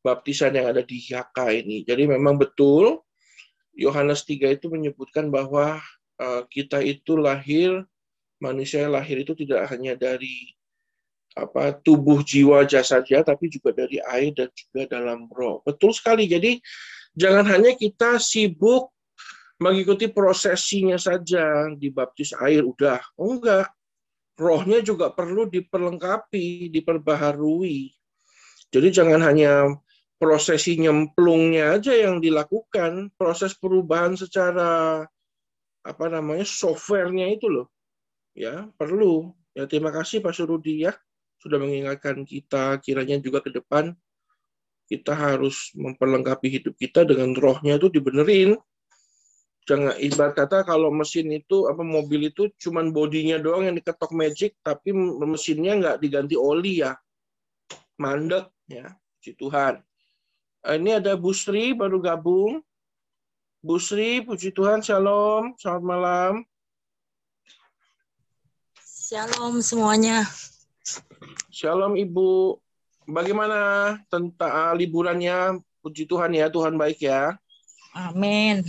[0.00, 1.82] baptisan yang ada di Yaka ini.
[1.82, 3.02] Jadi memang betul
[3.74, 5.82] Yohanes 3 itu menyebutkan bahwa
[6.22, 7.82] uh, kita itu lahir
[8.40, 10.54] manusia lahir itu tidak hanya dari
[11.38, 15.60] apa tubuh jiwa jasadnya tapi juga dari air dan juga dalam roh.
[15.66, 16.30] Betul sekali.
[16.30, 16.58] Jadi
[17.18, 18.94] jangan hanya kita sibuk
[19.60, 22.98] mengikuti prosesinya saja dibaptis air udah.
[23.20, 23.68] Oh enggak.
[24.40, 27.92] Rohnya juga perlu diperlengkapi, diperbaharui.
[28.72, 29.68] Jadi jangan hanya
[30.16, 35.04] prosesi nyemplungnya aja yang dilakukan, proses perubahan secara
[35.80, 37.68] apa namanya softwarenya itu loh,
[38.32, 39.32] ya perlu.
[39.52, 40.96] Ya terima kasih Pak Surudi ya
[41.40, 43.96] sudah mengingatkan kita kiranya juga ke depan
[44.90, 48.58] kita harus memperlengkapi hidup kita dengan rohnya itu dibenerin.
[49.68, 54.56] Jangan ibarat kata kalau mesin itu apa mobil itu cuman bodinya doang yang diketok magic
[54.64, 54.90] tapi
[55.24, 56.96] mesinnya nggak diganti oli ya.
[58.00, 58.96] Mandek ya.
[59.20, 59.84] Puji Tuhan.
[60.64, 62.64] Eh, ini ada Bu Sri baru gabung.
[63.60, 66.32] Bu Sri, puji Tuhan, shalom, selamat malam.
[68.80, 70.24] Shalom semuanya.
[71.52, 72.56] Shalom Ibu.
[73.04, 75.60] Bagaimana tentang liburannya?
[75.84, 77.36] Puji Tuhan ya, Tuhan baik ya.
[77.92, 78.64] Amin.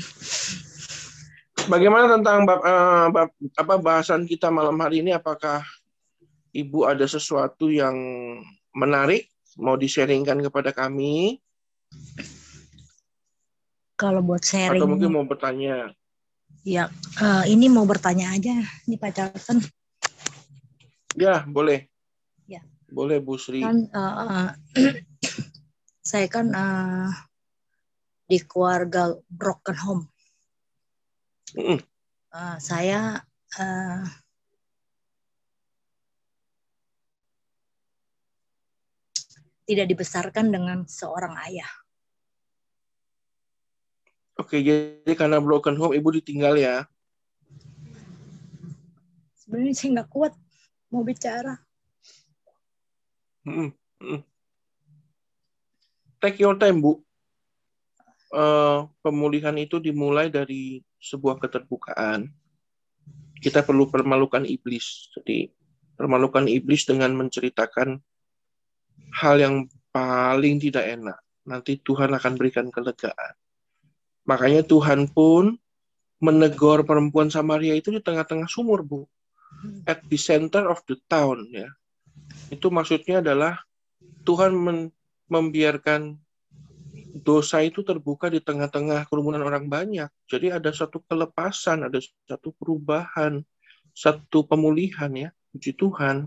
[1.69, 5.13] Bagaimana tentang bab, uh, bab, apa bahasan kita malam hari ini?
[5.13, 5.61] Apakah
[6.51, 7.95] Ibu ada sesuatu yang
[8.73, 9.29] menarik
[9.61, 11.37] mau di-sharingkan kepada kami?
[13.93, 14.81] Kalau buat sharing.
[14.81, 15.93] Atau mungkin mau bertanya.
[16.65, 16.89] Ya,
[17.21, 18.57] uh, ini mau bertanya aja
[18.89, 19.61] nih Pak Charlton.
[21.13, 21.87] Ya, boleh.
[22.49, 22.65] Ya.
[22.89, 23.61] Boleh Bu Sri.
[23.61, 24.51] Kan, uh,
[26.09, 27.09] saya kan uh,
[28.27, 30.03] di keluarga broken home.
[31.55, 31.79] Mm.
[32.31, 33.19] Uh, saya
[33.59, 34.03] uh,
[39.67, 41.71] tidak dibesarkan dengan seorang ayah.
[44.39, 46.87] Oke, jadi karena broken home ibu ditinggal ya?
[49.35, 50.33] Sebenarnya saya nggak kuat
[50.87, 51.59] mau bicara.
[53.43, 54.21] Hmm, hmm.
[56.21, 57.03] Take your time, Bu.
[58.31, 62.31] Uh, pemulihan itu dimulai dari sebuah keterbukaan.
[63.43, 65.11] Kita perlu permalukan iblis.
[65.11, 65.51] Jadi,
[65.99, 67.99] permalukan iblis dengan menceritakan
[69.19, 69.55] hal yang
[69.91, 71.19] paling tidak enak.
[71.43, 73.35] Nanti Tuhan akan berikan kelegaan.
[74.23, 75.59] Makanya Tuhan pun
[76.21, 79.03] menegur perempuan Samaria itu di tengah-tengah sumur, Bu.
[79.83, 81.67] At the center of the town, ya.
[82.47, 83.59] Itu maksudnya adalah
[84.23, 84.55] Tuhan
[85.27, 86.15] membiarkan
[87.21, 90.09] dosa itu terbuka di tengah-tengah kerumunan orang banyak.
[90.25, 93.45] Jadi ada satu kelepasan, ada satu perubahan,
[93.93, 95.29] satu pemulihan ya.
[95.53, 96.25] Puji Tuhan.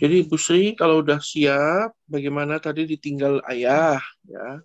[0.00, 4.64] Jadi Bu Sri kalau udah siap, bagaimana tadi ditinggal ayah ya?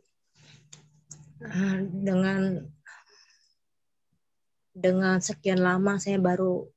[1.43, 2.63] Ah, dengan
[4.71, 6.67] dengan sekian lama saya baru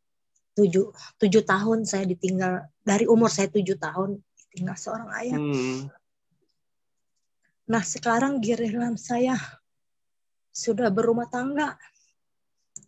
[0.59, 0.90] tujuh
[1.22, 5.38] tujuh tahun saya ditinggal dari umur saya tujuh tahun ditinggal seorang ayah.
[5.38, 5.86] Hmm.
[7.69, 9.37] Nah sekarang giliran saya
[10.49, 11.77] sudah berumah tangga,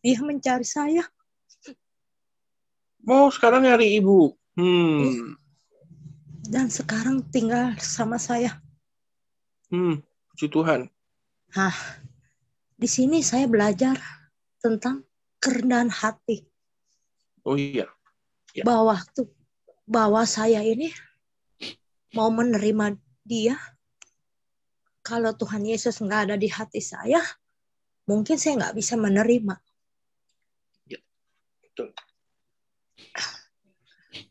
[0.01, 1.05] dia mencari saya.
[3.05, 4.33] Mau oh, sekarang nyari ibu.
[4.57, 5.37] Hmm.
[6.45, 8.59] Dan sekarang tinggal sama saya.
[9.71, 10.03] Hmm,
[10.35, 10.91] puji Tuhan.
[11.55, 11.77] Nah,
[12.75, 13.97] di sini saya belajar
[14.59, 15.07] tentang
[15.39, 16.45] kerendahan hati.
[17.47, 17.87] Oh iya.
[18.53, 18.67] Ya.
[18.67, 19.31] Bahwa tuh
[19.87, 20.91] bahwa saya ini
[22.13, 23.57] mau menerima dia.
[25.01, 27.21] Kalau Tuhan Yesus nggak ada di hati saya,
[28.05, 29.57] mungkin saya nggak bisa menerima.
[30.89, 31.01] Ya,
[31.65, 31.89] betul.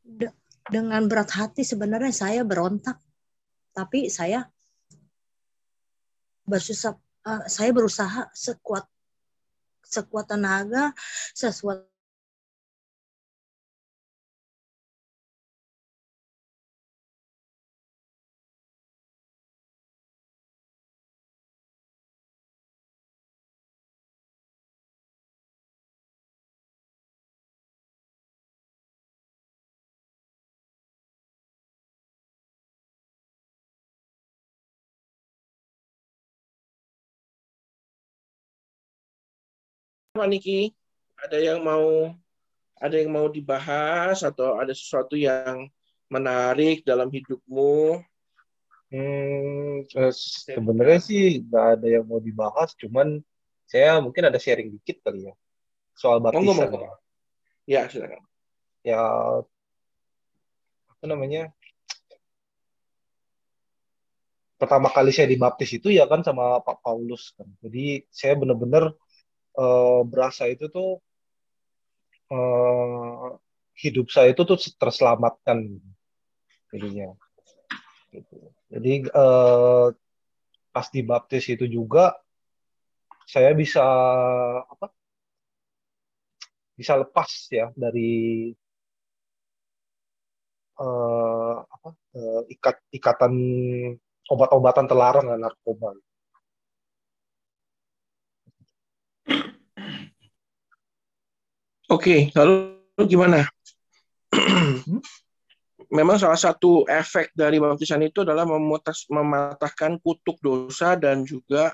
[0.05, 0.30] De
[0.70, 3.01] dengan berat hati sebenarnya saya berontak,
[3.74, 4.45] tapi saya
[6.45, 6.93] bersusah
[7.26, 8.86] uh, saya berusaha sekuat
[9.86, 10.93] sekuat tenaga
[11.34, 11.89] sesuatu
[40.20, 40.76] Pak Niki?
[41.24, 42.11] Ada yang mau
[42.80, 45.67] ada yang mau dibahas atau ada sesuatu yang
[46.11, 48.03] menarik dalam hidupmu?
[48.89, 50.13] Hmm, eh,
[50.49, 53.22] sebenarnya sih nggak ada yang mau dibahas, cuman
[53.70, 55.34] saya mungkin ada sharing dikit kali ya
[55.93, 56.80] soal Monggo, baptisan monggo.
[56.80, 56.93] ya.
[57.70, 58.24] Ya, silakan.
[58.82, 59.01] Ya
[60.89, 61.53] apa namanya?
[64.59, 67.47] Pertama kali saya dibaptis itu ya kan sama Pak Paulus kan.
[67.63, 68.91] Jadi saya benar-benar
[69.60, 71.03] eh, berasa itu tuh
[72.32, 73.28] eh,
[73.84, 75.80] hidup saya itu tuh terselamatkan
[76.72, 77.10] jadinya.
[78.14, 78.38] Gitu.
[78.70, 79.88] Jadi eh,
[80.74, 82.16] pas dibaptis itu juga
[83.30, 83.84] saya bisa
[84.66, 84.89] apa?
[86.80, 88.49] Bisa lepas ya dari
[90.80, 91.89] eh, apa?
[92.18, 93.34] eh, ikat ikatan
[94.30, 95.93] obat-obatan terlarang dan narkoba.
[101.89, 102.77] Oke, lalu
[103.09, 103.49] gimana?
[105.89, 111.73] Memang salah satu efek dari baptisan itu adalah memutas, mematahkan kutuk dosa dan juga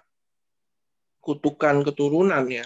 [1.20, 2.64] kutukan keturunan ya.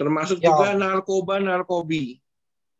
[0.00, 0.48] Termasuk Ya.
[0.48, 2.16] juga narkoba, narkobi.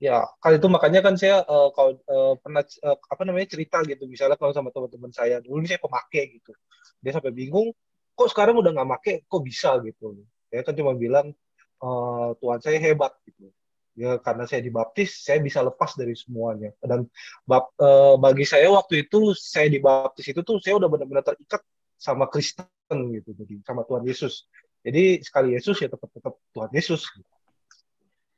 [0.01, 4.07] Ya, kali itu makanya kan saya eh, kalau eh, pernah eh, apa namanya cerita gitu,
[4.09, 6.55] misalnya kalau sama teman-teman saya dulu ini saya pemakai gitu,
[7.03, 7.75] dia sampai bingung,
[8.15, 10.23] kok sekarang udah nggak make, kok bisa gitu.
[10.49, 11.35] Saya kan cuma bilang
[11.83, 13.51] eh, Tuhan saya hebat gitu.
[13.99, 16.71] Ya karena saya dibaptis, saya bisa lepas dari semuanya.
[16.79, 17.11] Dan
[17.43, 21.67] bap- eh, bagi saya waktu itu saya dibaptis itu tuh saya udah benar-benar terikat
[21.99, 24.47] sama Kristen gitu, jadi sama Tuhan Yesus.
[24.87, 27.11] Jadi sekali Yesus ya tetap tetap Tuhan Yesus.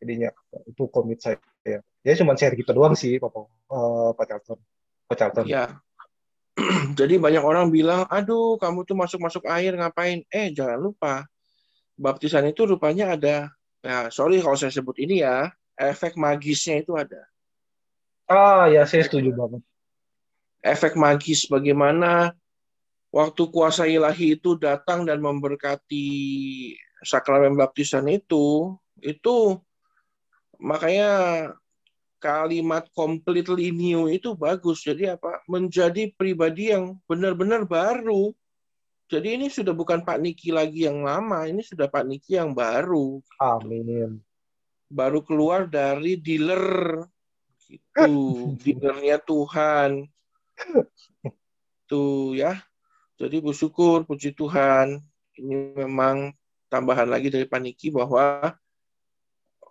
[0.01, 0.33] Jadinya
[0.65, 1.37] itu komit saya.
[2.01, 4.59] Ya cuma share gitu doang sih, Pak eh, Pak Charlton.
[5.13, 5.45] Pak Charlton.
[5.45, 5.77] Ya.
[6.99, 10.25] Jadi banyak orang bilang, aduh kamu tuh masuk-masuk air ngapain?
[10.33, 11.29] Eh jangan lupa,
[12.01, 17.25] baptisan itu rupanya ada, ya sorry kalau saya sebut ini ya, efek magisnya itu ada.
[18.31, 19.63] Ah ya saya setuju banget.
[20.61, 22.37] Efek magis bagaimana
[23.11, 26.07] waktu kuasa ilahi itu datang dan memberkati
[27.03, 29.57] sakramen baptisan itu, itu
[30.61, 31.11] makanya
[32.21, 34.85] kalimat completely new itu bagus.
[34.85, 35.41] Jadi apa?
[35.49, 38.37] Menjadi pribadi yang benar-benar baru.
[39.11, 43.19] Jadi ini sudah bukan Pak Niki lagi yang lama, ini sudah Pak Niki yang baru.
[43.43, 44.23] Amin.
[44.87, 47.03] Baru keluar dari dealer
[47.67, 48.15] gitu,
[48.63, 50.07] dealernya Tuhan.
[51.91, 52.63] Tuh ya.
[53.19, 55.03] Jadi bersyukur, puji Tuhan.
[55.35, 56.31] Ini memang
[56.71, 58.55] tambahan lagi dari Pak Niki bahwa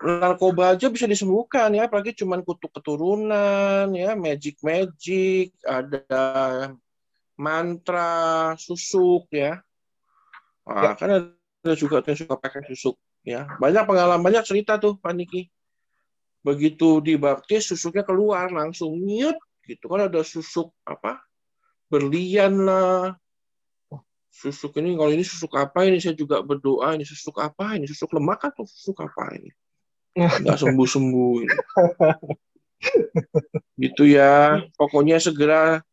[0.03, 6.75] narkoba aja bisa disembuhkan ya, apalagi cuman kutuk keturunan ya, magic magic, ada
[7.39, 9.63] mantra, susuk ya.
[10.67, 13.47] Nah, kan ada juga tuh yang suka pakai susuk ya.
[13.57, 15.47] Banyak pengalaman, banyak cerita tuh Pak Niki.
[16.43, 21.23] Begitu dibaptis susuknya keluar langsung nyut gitu kan ada susuk apa?
[21.87, 23.15] Berlian lah.
[24.29, 28.13] Susuk ini kalau ini susuk apa ini saya juga berdoa ini susuk apa ini susuk
[28.13, 29.49] lemak atau susuk apa ini?
[30.17, 31.35] nggak sembuh-sembuh
[33.79, 35.83] gitu ya pokoknya segera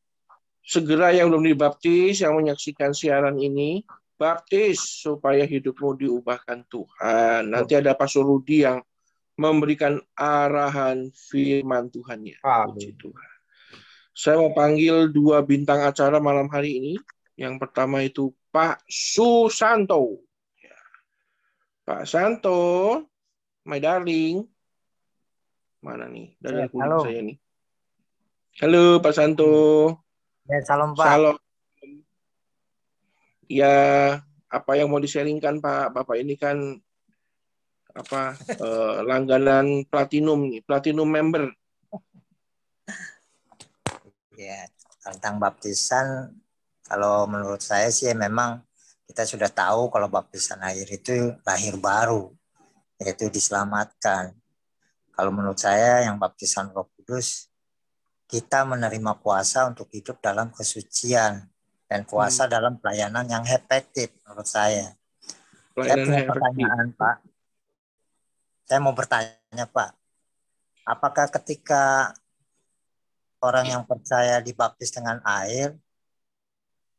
[0.66, 3.86] segera yang belum dibaptis yang menyaksikan siaran ini
[4.18, 8.82] baptis supaya hidupmu diubahkan Tuhan nanti ada Pastor Rudi yang
[9.38, 13.32] memberikan arahan firman Tuhannya puji Tuhan
[14.16, 16.94] saya mau panggil dua bintang acara malam hari ini
[17.38, 20.26] yang pertama itu Pak Susanto
[20.58, 20.80] Ya.
[21.86, 22.58] Pak Santo
[23.66, 24.46] my darling.
[25.82, 26.38] Mana nih?
[26.38, 27.36] Dari Ya, saya nih.
[28.62, 29.52] Halo Pak Santo.
[30.46, 31.06] Ya, salam Pak.
[31.10, 31.36] Salam.
[33.50, 33.74] Ya,
[34.46, 35.90] apa yang mau di-sharingkan Pak?
[35.90, 36.78] Bapak ini kan
[37.90, 41.50] apa eh, langganan platinum nih, platinum member.
[44.38, 44.70] Ya,
[45.02, 46.30] tentang baptisan,
[46.86, 48.62] kalau menurut saya sih memang
[49.10, 52.30] kita sudah tahu kalau baptisan air itu lahir baru,
[53.02, 54.30] yaitu diselamatkan.
[55.10, 57.50] Kalau menurut saya yang baptisan Roh Kudus,
[58.26, 61.46] kita menerima kuasa untuk hidup dalam kesucian
[61.86, 64.98] dan kuasa dalam pelayanan yang efektif menurut saya.
[65.78, 66.30] saya punya efektif.
[66.34, 67.16] pertanyaan Pak.
[68.66, 69.90] Saya mau bertanya Pak,
[70.82, 72.10] apakah ketika
[73.38, 75.78] orang yang percaya dibaptis dengan air,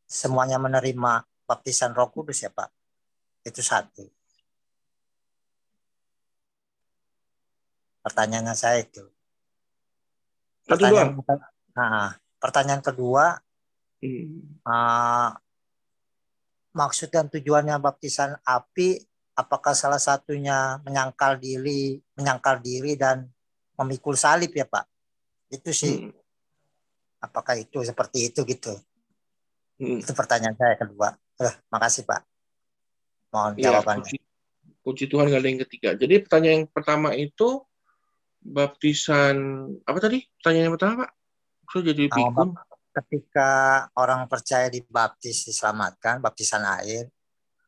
[0.08, 2.72] semuanya menerima baptisan Roh Kudus ya Pak?
[3.44, 4.08] Itu satu.
[8.08, 9.17] Pertanyaannya saya itu.
[10.68, 11.40] Pertanyaan, doang.
[11.74, 13.40] nah, pertanyaan kedua,
[13.98, 14.62] Hmm.
[14.62, 15.34] ah,
[16.78, 19.02] maksud dan tujuannya baptisan api
[19.34, 23.26] apakah salah satunya menyangkal diri, menyangkal diri dan
[23.78, 24.86] memikul salib ya Pak?
[25.50, 26.10] Itu sih.
[26.10, 26.14] Hmm.
[27.22, 28.74] Apakah itu seperti itu gitu?
[29.82, 30.02] Hmm.
[30.02, 31.18] Itu pertanyaan saya kedua.
[31.42, 32.22] Eh, makasih Pak.
[33.34, 34.06] Mohon ya, jawabannya.
[34.06, 34.18] Puji,
[34.82, 35.90] puji Tuhan gak ada yang ketiga.
[35.98, 37.62] Jadi pertanyaan yang pertama itu
[38.48, 39.36] baptisan
[39.84, 40.24] apa tadi?
[40.40, 41.12] Pertanyaan yang pertama Pak?
[41.68, 42.56] Saya jadi bingung.
[42.96, 43.52] ketika
[44.00, 47.12] orang percaya dibaptis diselamatkan, baptisan air,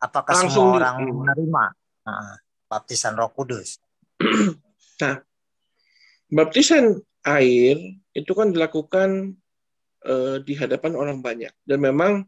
[0.01, 1.11] apakah Langsung semua orang di...
[1.11, 1.63] menerima
[2.07, 3.77] nah, baptisan Roh Kudus?
[5.03, 5.21] nah,
[6.31, 7.77] baptisan air
[8.15, 9.35] itu kan dilakukan
[10.07, 12.25] uh, di hadapan orang banyak dan memang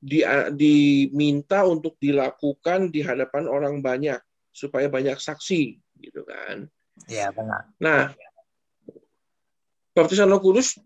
[0.00, 0.24] di,
[0.56, 4.20] diminta untuk dilakukan di hadapan orang banyak
[4.50, 6.68] supaya banyak saksi gitu kan.
[7.06, 7.70] Iya benar.
[7.80, 8.12] Nah,
[9.94, 10.76] baptisan Roh Kudus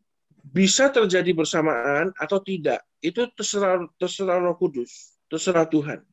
[0.44, 6.04] bisa terjadi bersamaan atau tidak itu terserah terserah Roh Kudus, terserah Tuhan.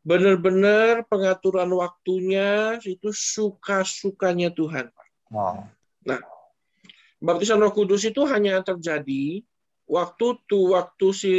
[0.00, 4.88] Benar-benar pengaturan waktunya itu suka-sukanya Tuhan.
[5.30, 5.60] Oh.
[6.04, 6.20] Nah,
[7.20, 9.44] baptisan Roh Kudus itu hanya terjadi
[9.90, 11.36] waktu tuh waktu si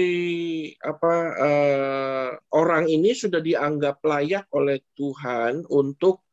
[0.83, 6.27] apa uh, orang ini sudah dianggap layak oleh Tuhan untuk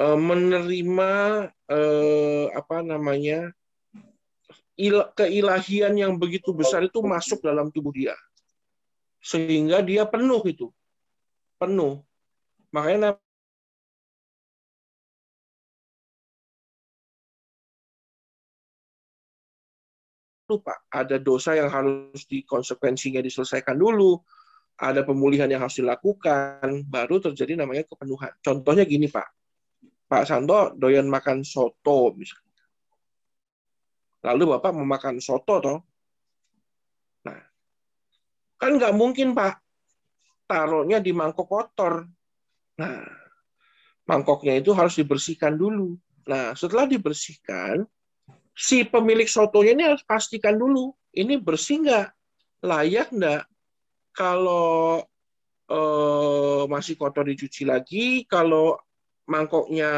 [0.00, 1.12] uh, menerima
[1.68, 3.52] uh, apa namanya
[4.80, 8.16] il keilahian yang begitu besar itu masuk dalam tubuh dia.
[9.20, 10.72] Sehingga dia penuh itu.
[11.60, 12.00] Penuh.
[12.72, 13.20] Makanya
[20.50, 24.18] lupa ada dosa yang harus dikonsekuensinya diselesaikan dulu,
[24.80, 28.32] ada pemulihan yang harus dilakukan, baru terjadi namanya kepenuhan.
[28.42, 29.39] Contohnya gini Pak,
[30.10, 32.50] Pak Santo doyan makan soto misalnya
[34.20, 35.78] Lalu Bapak memakan soto toh.
[37.24, 37.40] Nah,
[38.60, 39.64] kan nggak mungkin Pak
[40.44, 42.04] taruhnya di mangkok kotor.
[42.76, 43.00] Nah,
[44.04, 45.96] mangkoknya itu harus dibersihkan dulu.
[46.28, 47.88] Nah, setelah dibersihkan,
[48.52, 52.08] si pemilik sotonya ini harus pastikan dulu, ini bersih nggak,
[52.68, 53.42] layak nggak.
[54.12, 55.00] Kalau
[55.70, 58.76] eh, masih kotor dicuci lagi, kalau
[59.30, 59.90] mangkoknya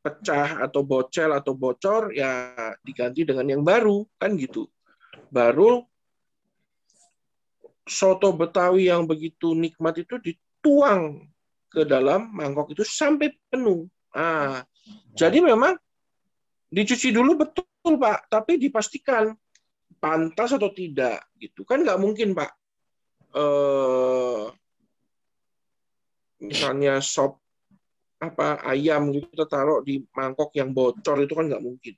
[0.00, 4.64] pecah atau bocel atau bocor ya diganti dengan yang baru kan gitu.
[5.28, 5.84] Baru
[7.84, 11.28] soto Betawi yang begitu nikmat itu dituang
[11.68, 13.84] ke dalam mangkok itu sampai penuh.
[14.16, 14.64] Ah,
[15.12, 15.76] jadi memang
[16.72, 19.36] dicuci dulu betul Pak, tapi dipastikan
[20.00, 22.50] pantas atau tidak gitu kan nggak mungkin Pak.
[23.36, 24.44] Eh,
[26.40, 27.47] misalnya sop
[28.18, 31.94] apa ayam gitu kita taruh di mangkok yang bocor itu kan nggak mungkin.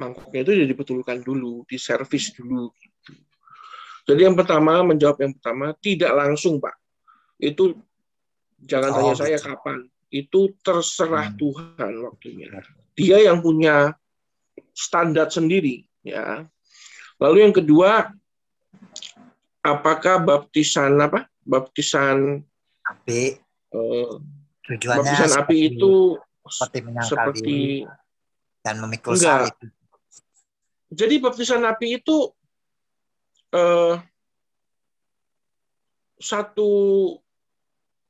[0.00, 2.72] Mangkoknya itu jadi dibetulkan dulu, diservis dulu.
[2.72, 3.12] Gitu.
[4.08, 6.72] Jadi yang pertama menjawab yang pertama tidak langsung pak.
[7.36, 7.76] Itu
[8.64, 9.84] jangan oh, tanya saya kapan.
[10.08, 11.36] Itu terserah hmm.
[11.36, 12.48] Tuhan waktunya.
[12.96, 13.92] Dia yang punya
[14.72, 16.48] standar sendiri ya.
[17.20, 18.08] Lalu yang kedua
[19.60, 21.28] apakah baptisan apa?
[21.44, 22.40] Baptisan
[22.80, 23.36] api
[23.76, 24.16] uh,
[24.70, 25.92] Tujuannya baptisan api itu
[26.46, 27.58] seperti seperti
[28.62, 29.50] dan memikul enggak.
[29.50, 29.56] salib.
[30.94, 32.30] Jadi baptisan api itu
[33.50, 33.98] uh,
[36.22, 36.70] satu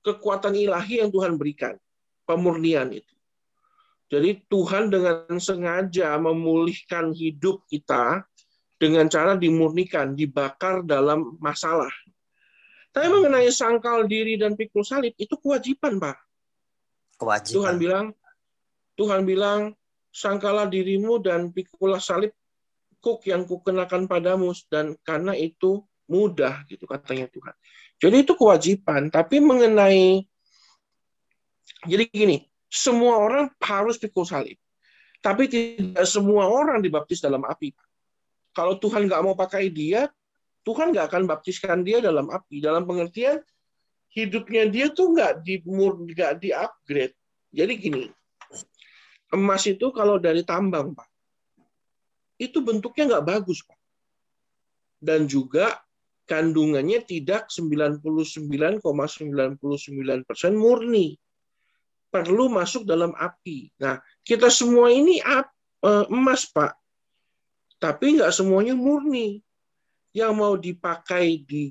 [0.04, 1.80] kekuatan ilahi yang Tuhan berikan,
[2.28, 3.14] pemurnian itu.
[4.11, 8.26] Jadi Tuhan dengan sengaja memulihkan hidup kita
[8.76, 11.92] dengan cara dimurnikan, dibakar dalam masalah.
[12.90, 16.29] Tapi mengenai sangkal diri dan pikul salib itu kewajiban, Pak
[17.20, 17.56] kewajiban.
[17.60, 18.06] Tuhan bilang,
[18.96, 19.60] Tuhan bilang,
[20.08, 22.32] sangkalah dirimu dan pikulah salib
[23.00, 27.54] kuk yang kukenakan padamu dan karena itu mudah gitu katanya Tuhan.
[28.00, 30.24] Jadi itu kewajiban, tapi mengenai
[31.88, 34.58] jadi gini, semua orang harus pikul salib.
[35.20, 37.72] Tapi tidak semua orang dibaptis dalam api.
[38.56, 40.08] Kalau Tuhan nggak mau pakai dia,
[40.64, 42.60] Tuhan nggak akan baptiskan dia dalam api.
[42.60, 43.40] Dalam pengertian
[44.11, 47.14] hidupnya dia tuh nggak di nggak di upgrade.
[47.50, 48.02] Jadi gini,
[49.34, 51.06] emas itu kalau dari tambang pak,
[52.38, 53.78] itu bentuknya nggak bagus pak,
[55.02, 55.82] dan juga
[56.30, 58.78] kandungannya tidak 99,99%
[60.22, 61.18] persen murni,
[62.06, 63.74] perlu masuk dalam api.
[63.82, 66.78] Nah, kita semua ini eh, emas pak,
[67.82, 69.42] tapi nggak semuanya murni.
[70.11, 71.70] Yang mau dipakai di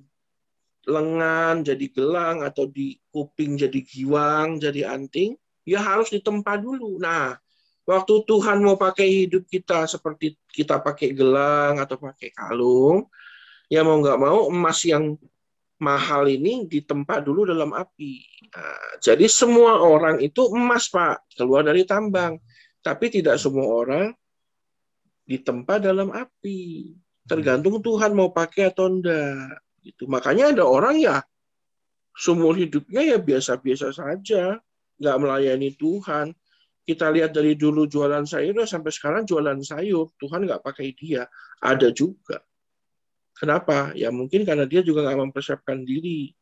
[0.88, 5.36] lengan jadi gelang atau di kuping jadi giwang, jadi anting,
[5.68, 7.02] ya harus ditempa dulu.
[7.02, 7.36] Nah,
[7.84, 13.10] waktu Tuhan mau pakai hidup kita seperti kita pakai gelang atau pakai kalung,
[13.68, 15.20] ya mau nggak mau emas yang
[15.80, 18.14] mahal ini ditempa dulu dalam api.
[18.52, 22.38] Nah, jadi semua orang itu emas, Pak, keluar dari tambang.
[22.80, 24.08] Tapi tidak semua orang
[25.24, 26.94] ditempa dalam api.
[27.30, 29.62] Tergantung Tuhan mau pakai atau enggak.
[29.80, 30.06] Gitu.
[30.06, 31.24] Makanya ada orang ya
[32.20, 34.60] seumur hidupnya ya biasa-biasa saja,
[35.00, 36.36] nggak melayani Tuhan.
[36.84, 41.30] Kita lihat dari dulu jualan sayur sampai sekarang jualan sayur, Tuhan nggak pakai dia.
[41.62, 42.42] Ada juga.
[43.38, 43.96] Kenapa?
[43.96, 46.34] Ya mungkin karena dia juga nggak mempersiapkan diri,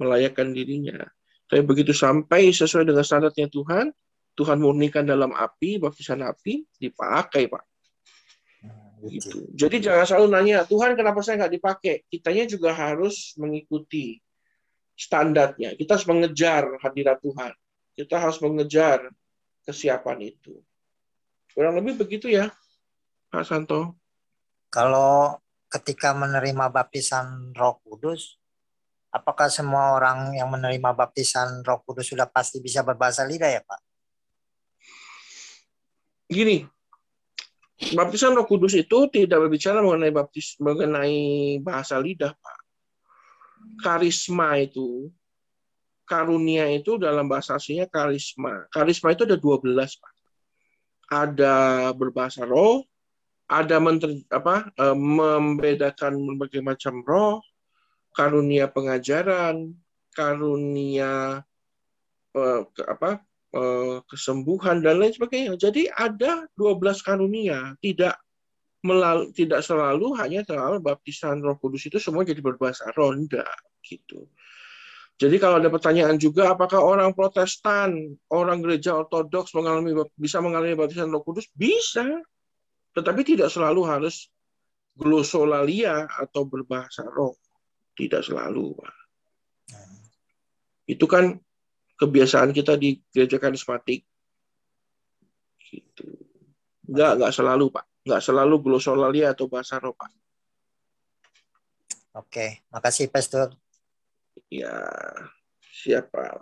[0.00, 1.04] melayakkan dirinya.
[1.46, 3.92] Tapi begitu sampai sesuai dengan standarnya Tuhan,
[4.34, 7.73] Tuhan murnikan dalam api, baptisan api, dipakai, Pak.
[9.04, 9.52] Gitu.
[9.52, 11.94] Jadi jangan selalu nanya, Tuhan kenapa saya nggak dipakai?
[12.08, 14.16] Kitanya juga harus mengikuti
[14.96, 15.76] standarnya.
[15.76, 17.52] Kita harus mengejar hadirat Tuhan.
[17.94, 19.12] Kita harus mengejar
[19.68, 20.56] kesiapan itu.
[21.52, 22.50] Kurang lebih begitu ya,
[23.30, 23.94] Pak Santo.
[24.72, 25.38] Kalau
[25.70, 28.40] ketika menerima baptisan Roh Kudus,
[29.14, 33.80] apakah semua orang yang menerima baptisan Roh Kudus sudah pasti bisa berbahasa lidah ya, Pak?
[36.26, 36.66] Gini,
[37.94, 42.58] baptisan Roh Kudus itu tidak berbicara mengenai baptis mengenai bahasa lidah, Pak.
[43.82, 45.10] Karisma itu
[46.04, 48.68] karunia itu dalam bahasa aslinya karisma.
[48.70, 50.14] Karisma itu ada 12, Pak.
[51.04, 51.54] Ada
[51.92, 52.84] berbahasa roh,
[53.48, 57.44] ada menteri, apa eh, membedakan berbagai macam roh,
[58.16, 59.74] karunia pengajaran,
[60.14, 61.44] karunia
[62.32, 63.20] eh, apa
[64.10, 65.54] kesembuhan dan lain sebagainya.
[65.54, 68.18] Jadi ada 12 karunia, tidak
[68.84, 73.48] melalui tidak selalu hanya terlalu baptisan Roh Kudus itu semua jadi berbahasa enggak
[73.80, 74.28] gitu.
[75.14, 81.08] Jadi kalau ada pertanyaan juga apakah orang Protestan, orang gereja Ortodoks mengalami bisa mengalami baptisan
[81.08, 81.46] Roh Kudus?
[81.54, 82.04] Bisa.
[82.94, 84.28] Tetapi tidak selalu harus
[84.94, 87.34] glosolalia atau berbahasa roh.
[87.94, 88.74] Tidak selalu.
[88.78, 88.94] Pak.
[90.86, 91.38] Itu kan
[92.04, 94.04] kebiasaan kita di gereja karismatik.
[95.64, 96.06] Gitu.
[96.84, 97.84] Enggak, enggak selalu, Pak.
[98.04, 100.12] Enggak selalu glosolalia atau bahasa roh, Pak.
[102.14, 103.56] Oke, makasih Pastor.
[104.46, 104.86] Ya,
[105.64, 106.38] siapa?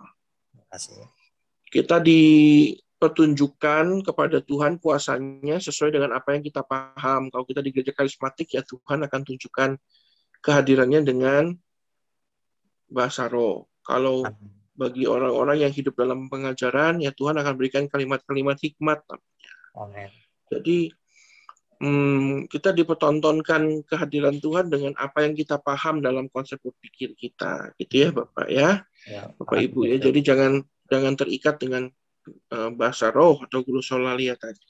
[0.53, 1.01] Terima kasih.
[1.73, 2.21] Kita di
[3.01, 7.33] pertunjukan kepada Tuhan kuasanya sesuai dengan apa yang kita paham.
[7.33, 9.75] Kalau kita di gereja karismatik ya Tuhan akan tunjukkan
[10.39, 11.51] kehadirannya dengan
[12.87, 13.67] bahasa roh.
[13.83, 14.23] Kalau
[14.73, 19.05] bagi orang-orang yang hidup dalam pengajaran ya Tuhan akan berikan kalimat-kalimat hikmat
[19.73, 20.13] Amen.
[20.53, 20.93] Jadi
[21.81, 27.95] hmm, kita dipertontonkan kehadiran Tuhan dengan apa yang kita paham dalam konsep berpikir kita, gitu
[28.05, 29.97] ya Bapak ya, ya Bapak Ibu ya.
[29.97, 30.61] Jadi jangan
[30.93, 31.89] jangan terikat dengan
[32.23, 34.63] Eh, bahasa roh atau guru solalia tadi.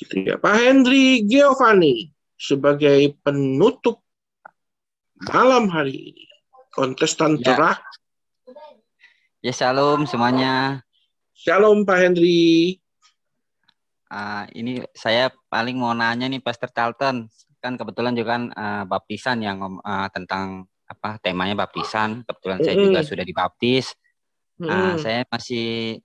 [0.00, 0.40] Gitu ya.
[0.40, 2.08] Pak Hendri Giovanni
[2.40, 4.00] sebagai penutup
[5.28, 6.24] malam hari ini
[6.72, 7.52] kontestan ya.
[7.52, 7.84] terakhir.
[9.42, 10.86] Ya shalom semuanya.
[11.34, 12.78] Shalom Pak Hendri.
[14.06, 17.26] Uh, ini saya paling mau nanya nih Pastor Charlton
[17.58, 22.78] kan kebetulan juga kan uh, baptisan yang uh, tentang apa temanya baptisan kebetulan mm -hmm.
[22.78, 23.98] saya juga sudah dibaptis.
[24.62, 24.70] Mm -hmm.
[24.78, 25.98] uh, saya masih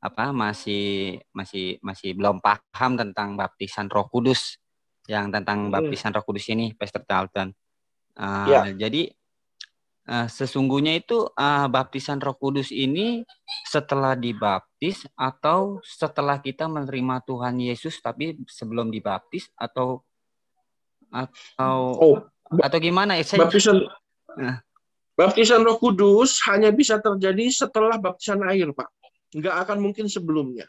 [0.00, 4.56] apa masih masih masih belum paham tentang baptisan Roh Kudus
[5.04, 5.76] yang tentang hmm.
[5.76, 7.52] baptisan Roh Kudus ini Pastor Dalton.
[8.16, 8.72] Uh, ya.
[8.72, 9.12] Jadi
[10.10, 13.22] uh, sesungguhnya itu uh, baptisan Roh Kudus ini
[13.70, 20.02] setelah dibaptis atau setelah kita menerima Tuhan Yesus tapi sebelum dibaptis atau
[21.10, 22.16] atau oh,
[22.58, 23.22] atau gimana ya?
[23.22, 23.86] Saya, baptisan
[24.34, 24.58] uh,
[25.14, 29.00] baptisan Roh Kudus hanya bisa terjadi setelah baptisan air, Pak
[29.30, 30.66] nggak akan mungkin sebelumnya.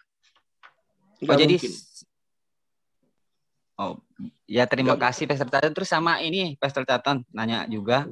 [1.21, 1.73] Nggak oh, jadi mungkin.
[3.81, 3.93] Oh,
[4.45, 5.73] ya terima Gak kasih Pastor Taton.
[5.73, 8.05] Terus sama ini Pastor Taton nanya juga.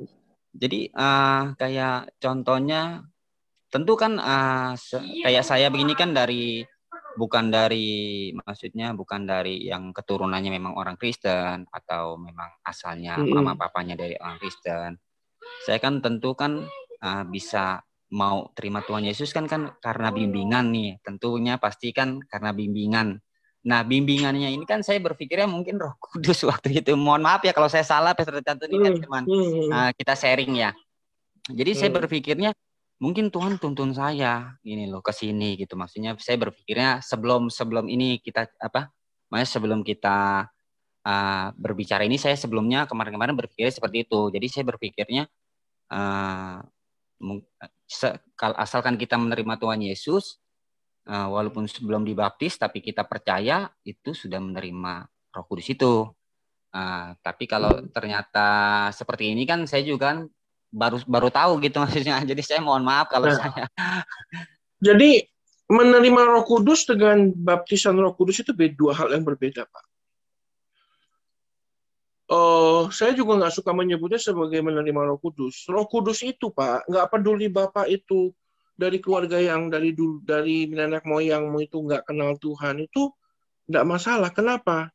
[0.54, 3.06] Jadi uh, kayak contohnya
[3.70, 4.74] tentu kan uh,
[5.24, 6.66] kayak saya begini kan dari
[7.14, 13.36] bukan dari maksudnya bukan dari yang keturunannya memang orang Kristen atau memang asalnya mm -hmm.
[13.43, 14.97] mama papanya dari orang Kristen.
[15.66, 16.66] Saya kan tentu kan
[17.04, 20.97] uh, bisa mau terima Tuhan Yesus kan kan karena bimbingan nih.
[21.06, 23.22] Tentunya pasti kan karena bimbingan.
[23.60, 26.95] Nah, bimbingannya ini kan saya berpikirnya mungkin Roh Kudus waktu itu.
[26.95, 29.70] Mohon maaf ya kalau saya salah Pastor Cantu ini kan teman hmm, hmm, hmm.
[29.72, 30.72] uh, kita sharing ya.
[31.49, 32.51] Jadi saya berpikirnya
[33.01, 35.76] mungkin Tuhan tuntun saya ini loh ke sini gitu.
[35.76, 38.93] Maksudnya saya berpikirnya sebelum sebelum ini kita apa?
[39.28, 40.47] Maksudnya sebelum kita
[41.03, 44.30] uh, berbicara ini saya sebelumnya kemarin-kemarin berpikir seperti itu.
[44.32, 45.24] Jadi saya berpikirnya
[45.91, 46.64] uh,
[48.55, 50.49] asalkan kita menerima Tuhan Yesus, uh,
[51.10, 56.05] walaupun sebelum dibaptis, tapi kita percaya itu sudah menerima Roh Kudus itu.
[56.70, 60.30] Uh, tapi kalau ternyata seperti ini kan saya juga kan
[60.70, 62.22] baru baru tahu gitu maksudnya.
[62.22, 63.38] Jadi saya mohon maaf kalau Nah.
[63.38, 63.66] saya
[64.88, 65.26] Jadi
[65.70, 69.86] menerima Roh Kudus dengan baptisan Roh Kudus itu beda dua hal yang berbeda, Pak.
[72.30, 75.66] Oh, saya juga nggak suka menyebutnya sebagai menerima Roh Kudus.
[75.66, 78.30] Roh Kudus itu, Pak, nggak peduli Bapak itu
[78.80, 83.11] dari keluarga yang dari dulu dari nenek moyangmu itu nggak kenal Tuhan itu
[83.67, 84.32] nggak masalah.
[84.32, 84.88] Kenapa?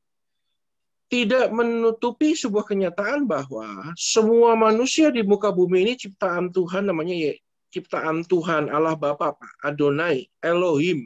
[1.12, 7.36] Tidak menutupi sebuah kenyataan bahwa semua manusia di muka bumi ini ciptaan Tuhan namanya ya
[7.74, 9.34] ciptaan Tuhan Allah Bapa,
[9.66, 11.02] Adonai, Elohim,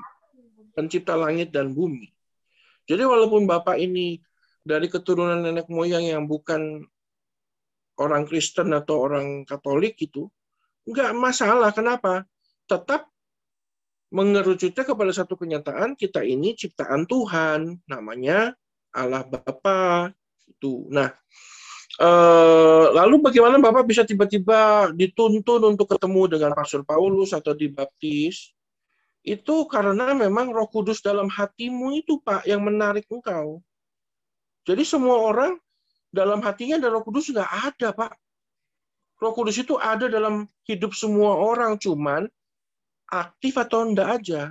[0.77, 2.13] pencipta langit dan bumi.
[2.85, 4.21] Jadi walaupun Bapak ini
[4.61, 6.85] dari keturunan nenek moyang yang bukan
[7.97, 10.29] orang Kristen atau orang Katolik itu,
[10.85, 11.73] nggak masalah.
[11.73, 12.29] Kenapa?
[12.69, 13.09] Tetap
[14.09, 18.53] mengerucutnya kepada satu kenyataan kita ini ciptaan Tuhan, namanya
[18.93, 20.13] Allah Bapa.
[20.49, 20.89] Itu.
[20.89, 21.13] Nah,
[22.01, 28.53] eh, lalu bagaimana Bapak bisa tiba-tiba dituntun untuk ketemu dengan Rasul Paulus atau dibaptis?
[29.21, 33.61] Itu karena memang Roh Kudus dalam hatimu itu Pak yang menarik engkau.
[34.65, 35.61] Jadi semua orang
[36.09, 38.13] dalam hatinya ada Roh Kudus nggak ada, Pak.
[39.21, 42.25] Roh Kudus itu ada dalam hidup semua orang, cuman
[43.09, 44.43] aktif atau enggak aja.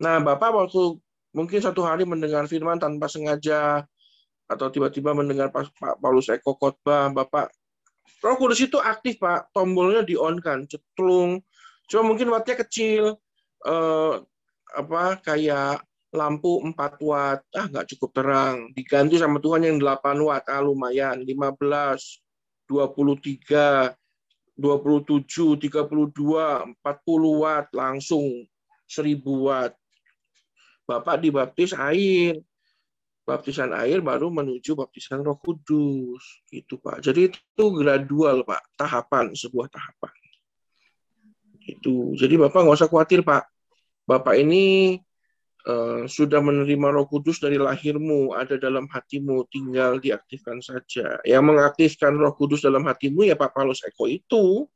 [0.00, 1.00] Nah, Bapak waktu
[1.34, 3.82] mungkin satu hari mendengar firman tanpa sengaja
[4.44, 7.48] atau tiba-tiba mendengar Pak Paulus Eko khotbah, Bapak
[8.24, 9.52] Roh Kudus itu aktif, Pak.
[9.52, 11.44] Tombolnya di-on-kan, cetlung.
[11.88, 13.20] Cuma mungkin wattnya kecil.
[13.64, 14.14] Eh,
[14.74, 18.56] apa kayak lampu 4 watt, ah nggak cukup terang.
[18.72, 21.20] Diganti sama Tuhan yang 8 watt, ah lumayan.
[21.20, 22.24] 15,
[22.68, 23.92] 23,
[24.54, 28.46] 27, 32, 40 watt, langsung
[28.86, 29.74] 1000 watt.
[30.84, 32.38] Bapak dibaptis air.
[33.24, 36.44] Baptisan air baru menuju baptisan roh kudus.
[36.52, 37.00] Gitu Pak.
[37.00, 38.76] Jadi itu gradual Pak.
[38.76, 40.12] Tahapan, sebuah tahapan.
[41.64, 42.12] Itu.
[42.14, 43.48] Jadi Bapak nggak usah khawatir Pak.
[44.04, 45.00] Bapak ini
[45.64, 51.16] Uh, sudah menerima Roh Kudus dari lahirmu, ada dalam hatimu, tinggal diaktifkan saja.
[51.24, 54.68] Yang mengaktifkan Roh Kudus dalam hatimu ya Pak Paulus Eko itu.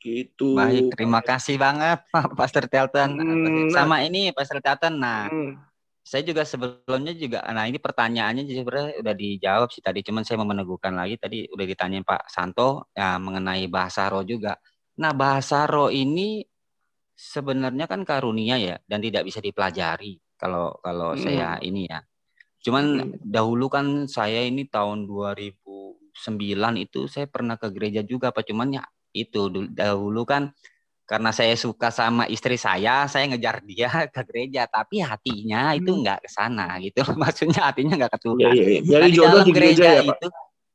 [0.00, 0.56] Gitu.
[0.56, 3.10] Baik, terima kasih banget Pak Pastor Telton.
[3.18, 4.96] Hmm, Sama ini Pastor Telton.
[4.96, 5.60] Nah, Hmm.
[6.00, 10.48] saya juga sebelumnya juga nah ini pertanyaannya sebenarnya udah dijawab sih tadi cuman saya mau
[10.48, 14.56] meneguhkan lagi tadi udah ditanyain Pak Santo ya mengenai bahasa roh juga.
[14.96, 16.40] Nah, bahasa roh ini
[17.18, 21.22] sebenarnya kan karunia ya dan tidak bisa dipelajari kalau kalau Hmm.
[21.26, 21.98] saya ini ya.
[22.62, 28.78] Cuman dahulu kan saya ini tahun 2009 itu saya pernah ke gereja juga Pak cuman
[28.78, 30.54] ya itu dahulu kan
[31.08, 36.20] karena saya suka sama istri saya, saya ngejar dia ke gereja, tapi hatinya itu nggak
[36.20, 37.00] ke sana gitu.
[37.22, 38.44] Maksudnya hatinya nggak ke Tuhan.
[38.44, 38.52] Hmm.
[38.54, 38.80] Iya, iya, iya.
[38.84, 40.16] Nah, Nyari di jodoh dalam di gereja ya, Pak?
[40.20, 40.28] itu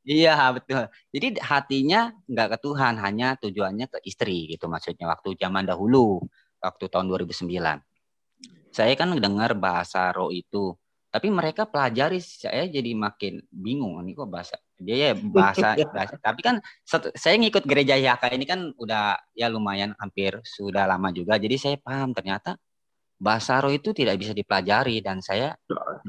[0.03, 0.91] Iya betul.
[1.15, 6.19] Jadi hatinya nggak ke Tuhan, hanya tujuannya ke istri gitu maksudnya waktu zaman dahulu,
[6.59, 7.79] waktu tahun 2009.
[8.73, 10.75] Saya kan dengar bahasa roh itu,
[11.13, 16.41] tapi mereka pelajari saya jadi makin bingung ini kok bahasa dia ya bahasa, bahasa tapi
[16.41, 16.57] kan
[17.13, 21.77] saya ngikut gereja Yaka ini kan udah ya lumayan hampir sudah lama juga jadi saya
[21.77, 22.57] paham ternyata
[23.21, 25.53] bahasa roh itu tidak bisa dipelajari dan saya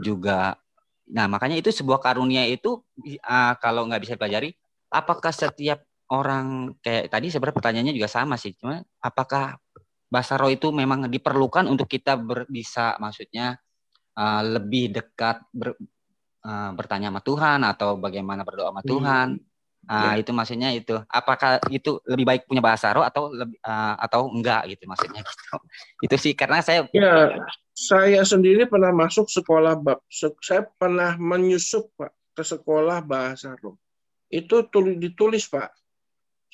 [0.01, 0.57] juga
[1.05, 2.81] nah makanya itu sebuah karunia itu
[3.25, 4.57] uh, kalau nggak bisa dipelajari
[4.89, 9.61] apakah setiap orang kayak tadi sebenarnya pertanyaannya juga sama sih cuma apakah
[10.09, 13.59] bahasa roh itu memang diperlukan untuk kita ber- bisa maksudnya
[14.17, 15.77] uh, lebih dekat ber-
[16.45, 19.29] uh, bertanya sama Tuhan atau bagaimana berdoa sama Tuhan?
[19.85, 20.25] Ah, Ya.
[20.25, 20.97] itu maksudnya itu.
[21.13, 25.57] Apakah itu lebih baik punya bahasa roh atau lebih uh, atau enggak gitu maksudnya gitu.
[26.09, 27.37] Itu sih karena saya Ya,
[27.75, 29.99] saya sendiri pernah masuk sekolah bab.
[30.15, 33.75] Saya pernah menyusup Pak ke sekolah bahasa roh.
[34.31, 35.75] Itu tulis ditulis Pak.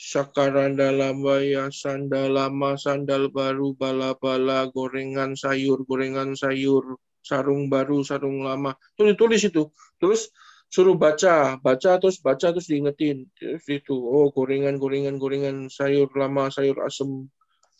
[0.01, 8.41] Sakaran dalam baya sandal lama sandal baru bala-bala gorengan sayur gorengan sayur sarung baru sarung
[8.41, 9.69] lama itu ditulis itu
[10.01, 10.33] terus
[10.73, 16.49] suruh baca baca terus baca terus diingetin terus itu oh gorengan gorengan gorengan sayur lama
[16.49, 17.29] sayur asem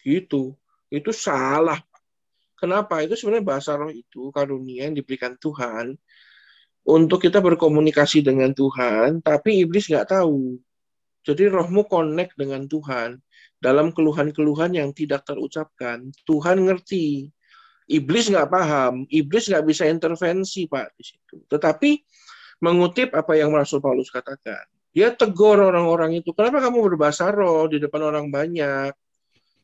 [0.05, 0.53] gitu
[0.93, 1.81] itu salah
[2.61, 3.01] Kenapa?
[3.01, 5.97] Itu sebenarnya bahasa roh itu karunia yang diberikan Tuhan
[6.85, 10.61] untuk kita berkomunikasi dengan Tuhan, tapi iblis nggak tahu.
[11.25, 13.21] Jadi rohmu connect dengan Tuhan
[13.61, 16.09] dalam keluhan-keluhan yang tidak terucapkan.
[16.25, 17.29] Tuhan ngerti.
[17.91, 19.05] Iblis nggak paham.
[19.11, 21.45] Iblis nggak bisa intervensi, Pak, di situ.
[21.45, 21.91] Tetapi
[22.65, 24.65] mengutip apa yang Rasul Paulus katakan.
[24.91, 26.33] Dia tegur orang-orang itu.
[26.33, 28.91] Kenapa kamu berbahasa roh di depan orang banyak?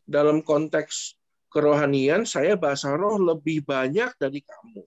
[0.06, 1.18] Dalam konteks
[1.56, 4.84] kerohanian, saya bahasa roh lebih banyak dari kamu.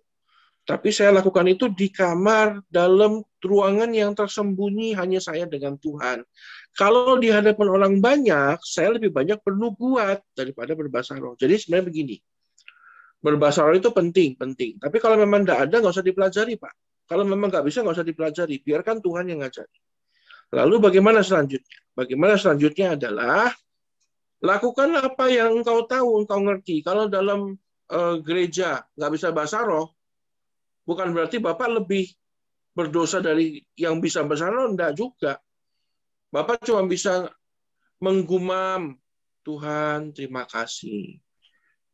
[0.69, 6.21] Tapi saya lakukan itu di kamar dalam ruangan yang tersembunyi hanya saya dengan Tuhan.
[6.77, 11.33] Kalau di hadapan orang banyak, saya lebih banyak bernubuat daripada berbahasa roh.
[11.33, 12.17] Jadi sebenarnya begini,
[13.17, 14.77] berbahasa roh itu penting, penting.
[14.77, 16.73] Tapi kalau memang tidak ada, nggak usah dipelajari, Pak.
[17.09, 18.55] Kalau memang nggak bisa, nggak usah dipelajari.
[18.61, 19.79] Biarkan Tuhan yang ngajari.
[20.53, 21.77] Lalu bagaimana selanjutnya?
[21.97, 23.49] Bagaimana selanjutnya adalah
[24.39, 26.79] lakukan apa yang engkau tahu, engkau ngerti.
[26.79, 27.59] Kalau dalam
[27.91, 29.91] uh, gereja nggak bisa bahasa roh,
[30.87, 32.07] bukan berarti Bapak lebih
[32.71, 35.39] berdosa dari yang bisa bahasa roh, enggak juga.
[36.31, 37.27] Bapak cuma bisa
[37.99, 38.95] menggumam,
[39.43, 41.19] Tuhan terima kasih.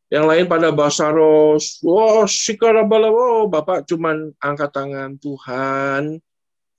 [0.05, 6.21] Yang lain pada bahasa roh, wow, sikarabala, wow, Bapak cuma angkat tangan, Tuhan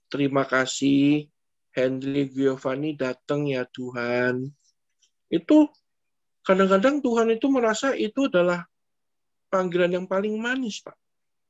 [0.06, 1.26] terima kasih.
[1.76, 4.48] Henry Giovanni datang ya Tuhan
[5.32, 5.66] itu
[6.46, 8.62] kadang-kadang Tuhan itu merasa itu adalah
[9.50, 10.94] panggilan yang paling manis, Pak.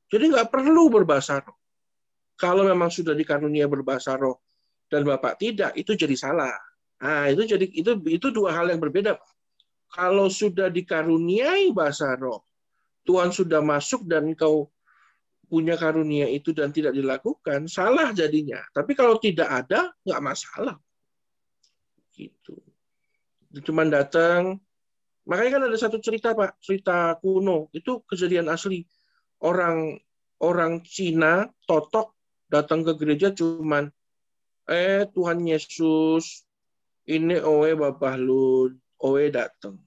[0.08, 1.56] Jadi nggak perlu berbahasa roh.
[2.36, 4.40] Kalau memang sudah dikarunia berbahasa roh
[4.88, 6.52] dan Bapak tidak, itu jadi salah.
[7.02, 9.30] Nah, itu jadi itu itu dua hal yang berbeda, Pak.
[9.92, 12.44] Kalau sudah dikaruniai bahasa roh,
[13.04, 14.68] Tuhan sudah masuk dan kau
[15.46, 18.58] punya karunia itu dan tidak dilakukan, salah jadinya.
[18.74, 20.76] Tapi kalau tidak ada, nggak masalah.
[22.10, 22.65] Gitu
[23.64, 24.60] cuma datang.
[25.26, 27.72] Makanya kan ada satu cerita Pak, cerita kuno.
[27.74, 28.86] Itu kejadian asli.
[29.42, 29.98] Orang
[30.40, 32.14] orang Cina totok
[32.46, 33.90] datang ke gereja cuman
[34.70, 36.46] eh Tuhan Yesus
[37.10, 38.70] ini owe Bapak lu
[39.02, 39.78] owe datang.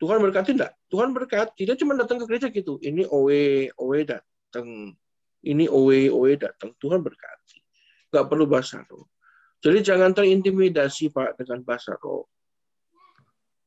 [0.00, 0.72] Tuhan berkati enggak?
[0.90, 1.62] Tuhan berkati.
[1.64, 2.76] Dia cuma datang ke gereja gitu.
[2.82, 4.92] Ini owe owe datang.
[5.44, 6.76] Ini owe owe datang.
[6.76, 7.58] Tuhan berkati.
[8.12, 9.08] Enggak perlu bahasa roh.
[9.64, 12.28] Jadi jangan terintimidasi Pak dengan bahasa roh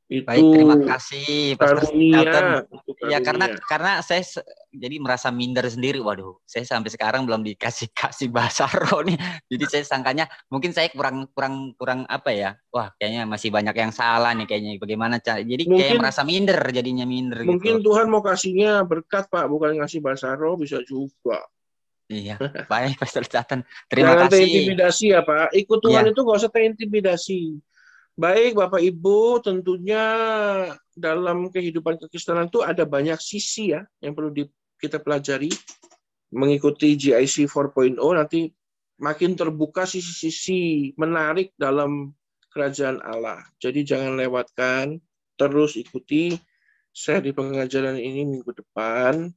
[0.07, 2.63] itu Baik, terima kasih Pak karunia,
[3.11, 4.23] Ya karena karena saya
[4.71, 5.99] jadi merasa minder sendiri.
[5.99, 9.19] Waduh, saya sampai sekarang belum dikasih kasih bahasa roh nih.
[9.51, 12.55] Jadi saya sangkanya mungkin saya kurang kurang kurang apa ya?
[12.71, 14.79] Wah, kayaknya masih banyak yang salah nih kayaknya.
[14.79, 15.43] Bagaimana cara?
[15.43, 17.51] Jadi mungkin, kayak merasa minder jadinya minder gitu.
[17.51, 17.91] Mungkin gitu.
[17.91, 21.43] Tuhan mau kasihnya berkat, Pak, bukan ngasih bahasa roh bisa juga.
[22.07, 22.39] Iya,
[22.71, 23.67] baik Pastor Catan.
[23.91, 24.31] Terima Jangan kasih.
[24.39, 25.51] terintimidasi ya Pak.
[25.51, 26.11] Ikut Tuhan ya.
[26.15, 27.39] itu nggak usah terintimidasi
[28.17, 30.01] Baik Bapak Ibu, tentunya
[30.97, 34.41] dalam kehidupan kekristenan itu ada banyak sisi ya yang perlu di,
[34.81, 35.53] kita pelajari.
[36.33, 38.49] Mengikuti GIC 4.0 nanti
[38.97, 42.09] makin terbuka sisi-sisi menarik dalam
[42.49, 43.45] kerajaan Allah.
[43.61, 44.97] Jadi jangan lewatkan,
[45.37, 46.33] terus ikuti
[46.89, 49.29] seri pengajaran ini minggu depan.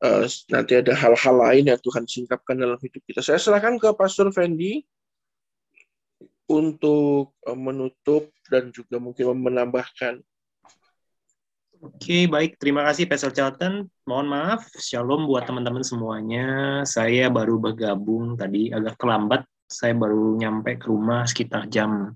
[0.00, 3.24] Uh, nanti ada hal-hal lain yang Tuhan singkapkan dalam hidup kita.
[3.24, 4.84] Saya serahkan ke Pastor Fendi
[6.50, 10.18] untuk eh, menutup dan juga mungkin menambahkan.
[11.80, 12.60] Oke, baik.
[12.60, 13.88] Terima kasih Pastor Charlton.
[14.04, 16.44] Mohon maaf, shalom buat teman-teman semuanya.
[16.84, 19.48] Saya baru bergabung tadi agak terlambat.
[19.64, 22.12] Saya baru nyampe ke rumah sekitar jam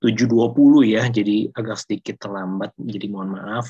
[0.00, 3.68] 7.20 ya, jadi agak sedikit terlambat, jadi mohon maaf.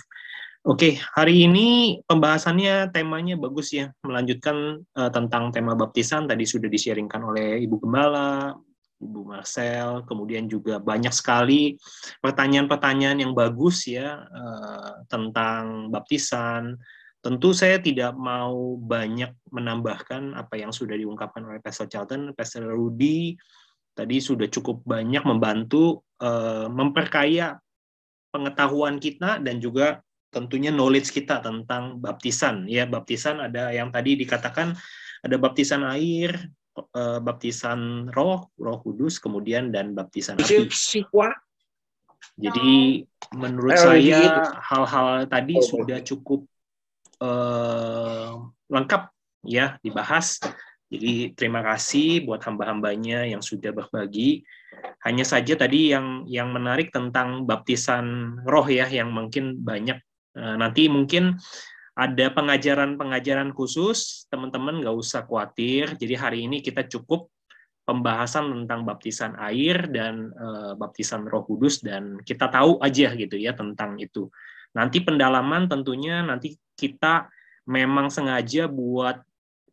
[0.64, 7.20] Oke, hari ini pembahasannya temanya bagus ya, melanjutkan uh, tentang tema baptisan tadi sudah disiaringkan
[7.20, 8.57] oleh Ibu Gembala,
[9.07, 11.76] Bu Marcel, kemudian juga banyak sekali
[12.20, 16.76] pertanyaan-pertanyaan yang bagus ya uh, tentang baptisan.
[17.24, 23.32] Tentu saya tidak mau banyak menambahkan apa yang sudah diungkapkan oleh Pastor Charlton, Pastor Rudy
[23.94, 27.57] tadi sudah cukup banyak membantu uh, memperkaya
[28.34, 30.02] pengetahuan kita dan juga
[30.34, 34.74] tentunya knowledge kita tentang baptisan ya baptisan ada yang tadi dikatakan
[35.22, 36.34] ada baptisan air
[36.77, 40.47] uh, baptisan roh, roh kudus, kemudian dan baptisan api.
[42.35, 43.05] Jadi
[43.37, 46.43] menurut saya hal-hal tadi oh, sudah cukup
[47.22, 49.12] uh, lengkap
[49.47, 50.41] ya dibahas.
[50.91, 54.47] Jadi terima kasih buat hamba-hambanya yang sudah berbagi.
[55.03, 59.99] Hanya saja tadi yang yang menarik tentang baptisan roh ya yang mungkin banyak
[60.39, 61.39] uh, nanti mungkin
[61.95, 65.95] ada pengajaran-pengajaran khusus, teman-teman nggak usah khawatir.
[65.95, 67.30] Jadi hari ini kita cukup
[67.86, 73.55] pembahasan tentang baptisan air dan e, baptisan Roh Kudus dan kita tahu aja gitu ya
[73.55, 74.26] tentang itu.
[74.74, 77.30] Nanti pendalaman tentunya nanti kita
[77.70, 79.22] memang sengaja buat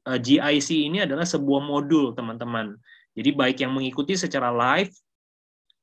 [0.06, 2.78] e, eh, GIC ini adalah sebuah modul teman-teman.
[3.18, 4.94] Jadi baik yang mengikuti secara live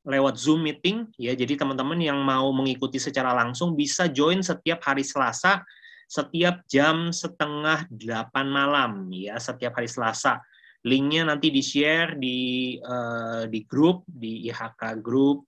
[0.06, 1.34] lewat Zoom meeting ya.
[1.34, 5.66] Jadi teman-teman yang mau mengikuti secara langsung bisa join setiap hari Selasa
[6.08, 10.40] setiap jam setengah delapan malam ya setiap hari Selasa.
[10.88, 12.38] Linknya nanti di share di
[12.80, 15.44] uh, di grup di IHK Group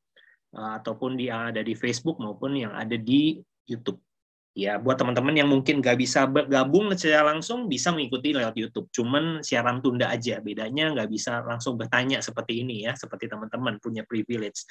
[0.52, 4.04] uh, ataupun di yang ada di Facebook maupun yang ada di YouTube.
[4.51, 8.90] Ya, buat teman-teman yang mungkin nggak bisa bergabung secara langsung, bisa mengikuti lewat YouTube.
[8.90, 10.42] Cuman siaran tunda aja.
[10.42, 14.66] Bedanya nggak bisa langsung bertanya seperti ini ya, seperti teman-teman punya privilege.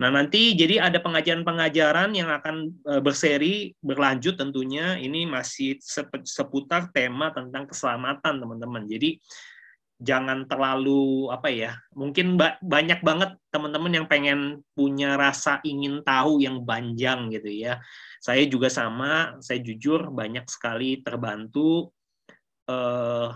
[0.00, 4.96] Nah, nanti jadi ada pengajaran-pengajaran yang akan e, berseri, berlanjut tentunya.
[4.96, 5.76] Ini masih
[6.24, 8.88] seputar tema tentang keselamatan, teman-teman.
[8.88, 9.20] Jadi,
[9.98, 16.62] jangan terlalu apa ya mungkin banyak banget teman-teman yang pengen punya rasa ingin tahu yang
[16.62, 17.82] panjang gitu ya.
[18.22, 21.90] Saya juga sama saya jujur banyak sekali terbantu
[22.70, 23.28] eh,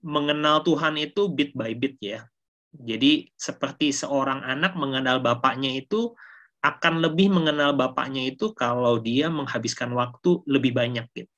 [0.00, 2.24] mengenal Tuhan itu bit by bit ya.
[2.72, 6.16] Jadi seperti seorang anak mengenal bapaknya itu
[6.64, 11.32] akan lebih mengenal bapaknya itu kalau dia menghabiskan waktu lebih banyak gitu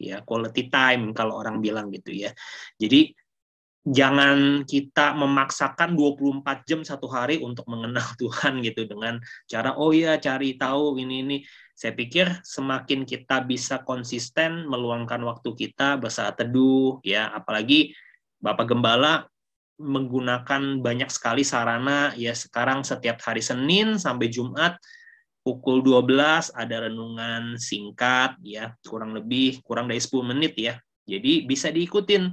[0.00, 0.24] ya.
[0.24, 2.32] Quality time kalau orang bilang gitu ya.
[2.80, 3.12] Jadi
[3.82, 9.18] jangan kita memaksakan 24 jam satu hari untuk mengenal Tuhan gitu dengan
[9.50, 11.38] cara oh ya cari tahu ini ini.
[11.72, 17.90] Saya pikir semakin kita bisa konsisten meluangkan waktu kita bersaat teduh ya apalagi
[18.38, 19.26] Bapak Gembala
[19.82, 24.78] menggunakan banyak sekali sarana ya sekarang setiap hari Senin sampai Jumat
[25.42, 30.78] pukul 12 ada renungan singkat ya kurang lebih kurang dari 10 menit ya.
[31.02, 32.30] Jadi bisa diikutin.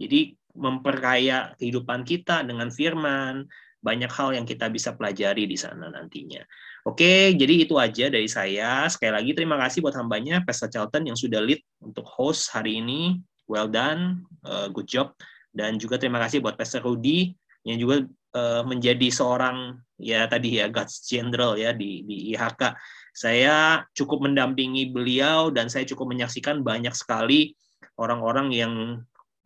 [0.00, 3.44] Jadi memperkaya kehidupan kita dengan firman,
[3.86, 6.42] banyak hal yang kita bisa pelajari di sana nantinya.
[6.86, 8.86] Oke, jadi itu aja dari saya.
[8.90, 13.22] Sekali lagi terima kasih buat hambanya, Pastor Charlton yang sudah lead untuk host hari ini.
[13.46, 15.14] Well done, uh, good job.
[15.54, 17.30] Dan juga terima kasih buat Pastor Rudy
[17.62, 22.74] yang juga uh, menjadi seorang ya tadi ya God's General ya di di IHK.
[23.16, 27.56] Saya cukup mendampingi beliau dan saya cukup menyaksikan banyak sekali
[27.96, 28.72] orang-orang yang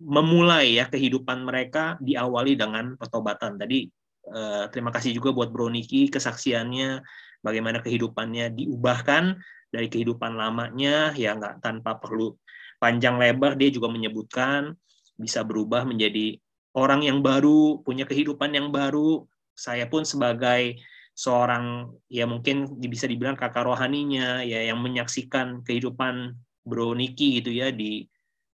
[0.00, 3.60] memulai ya kehidupan mereka diawali dengan pertobatan.
[3.60, 3.86] Tadi
[4.32, 7.04] eh, terima kasih juga buat Bro Niki kesaksiannya
[7.44, 9.36] bagaimana kehidupannya diubahkan
[9.70, 12.34] dari kehidupan lamanya ya nggak tanpa perlu
[12.80, 14.74] panjang lebar dia juga menyebutkan
[15.20, 16.40] bisa berubah menjadi
[16.72, 19.28] orang yang baru, punya kehidupan yang baru.
[19.52, 20.80] Saya pun sebagai
[21.12, 26.32] seorang ya mungkin bisa dibilang kakak rohaninya ya yang menyaksikan kehidupan
[26.64, 28.08] Bro Niki gitu ya di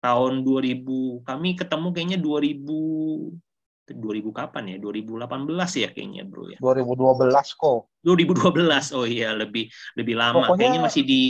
[0.05, 3.41] tahun 2000 kami ketemu kayaknya 2000
[3.93, 4.77] 2000 kapan ya?
[4.81, 5.29] 2018
[5.77, 6.59] ya kayaknya, Bro ya.
[6.61, 7.93] 2012 kok.
[8.01, 8.97] 2012.
[8.97, 10.49] Oh iya, lebih lebih lama.
[10.49, 11.23] Pokoknya, kayaknya masih di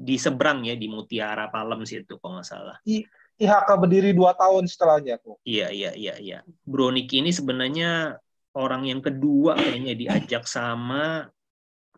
[0.00, 2.76] di seberang ya di Mutiara Palem situ kalau nggak salah.
[2.88, 3.06] I,
[3.38, 5.38] IHK berdiri dua tahun setelahnya kok.
[5.46, 6.38] Iya, iya, iya, iya.
[6.66, 8.18] Bro Niki ini sebenarnya
[8.58, 11.30] orang yang kedua kayaknya diajak sama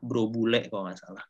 [0.02, 1.24] Bro Bule kalau nggak salah.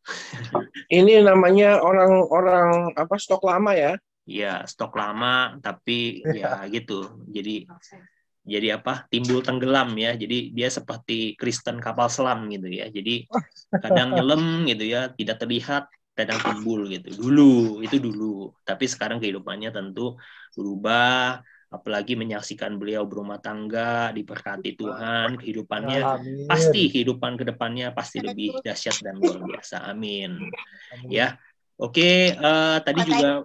[0.90, 3.94] Ini namanya orang-orang apa stok lama ya?
[4.26, 7.22] Ya stok lama tapi ya gitu.
[7.30, 7.66] Jadi
[8.42, 9.06] jadi apa?
[9.06, 10.18] Timbul tenggelam ya.
[10.18, 12.90] Jadi dia seperti Kristen kapal selam gitu ya.
[12.90, 13.26] Jadi
[13.70, 17.14] kadang nyelam gitu ya tidak terlihat kadang timbul gitu.
[17.14, 18.50] Dulu itu dulu.
[18.66, 20.18] Tapi sekarang kehidupannya tentu
[20.58, 21.40] berubah
[21.72, 26.44] apalagi menyaksikan beliau berumah tangga diberkati Tuhan kehidupannya amin.
[26.44, 29.88] pasti kehidupan ke depannya pasti lebih dahsyat dan luar biasa.
[29.88, 30.36] Amin,
[30.92, 31.08] amin.
[31.08, 31.40] ya.
[31.80, 33.42] Oke uh, tadi juga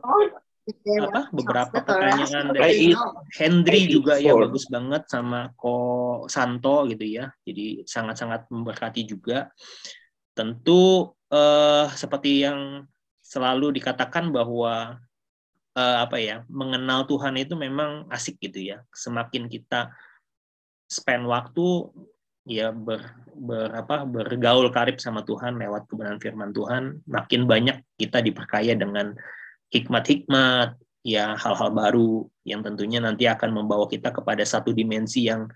[1.07, 2.91] apa beberapa pertanyaan dari
[3.39, 7.31] Hendry juga ya bagus banget sama Ko Santo gitu ya.
[7.47, 9.47] Jadi sangat-sangat memberkati juga.
[10.35, 12.83] Tentu eh, seperti yang
[13.23, 14.99] selalu dikatakan bahwa
[15.75, 18.83] eh, apa ya mengenal Tuhan itu memang asik gitu ya.
[18.91, 19.95] Semakin kita
[20.87, 21.87] spend waktu
[22.47, 23.03] ya ber,
[23.35, 29.11] ber apa bergaul karib sama Tuhan lewat kebenaran firman Tuhan, makin banyak kita diperkaya dengan
[29.71, 35.47] hikmat-hikmat, ya hal-hal baru yang tentunya nanti akan membawa kita kepada satu dimensi yang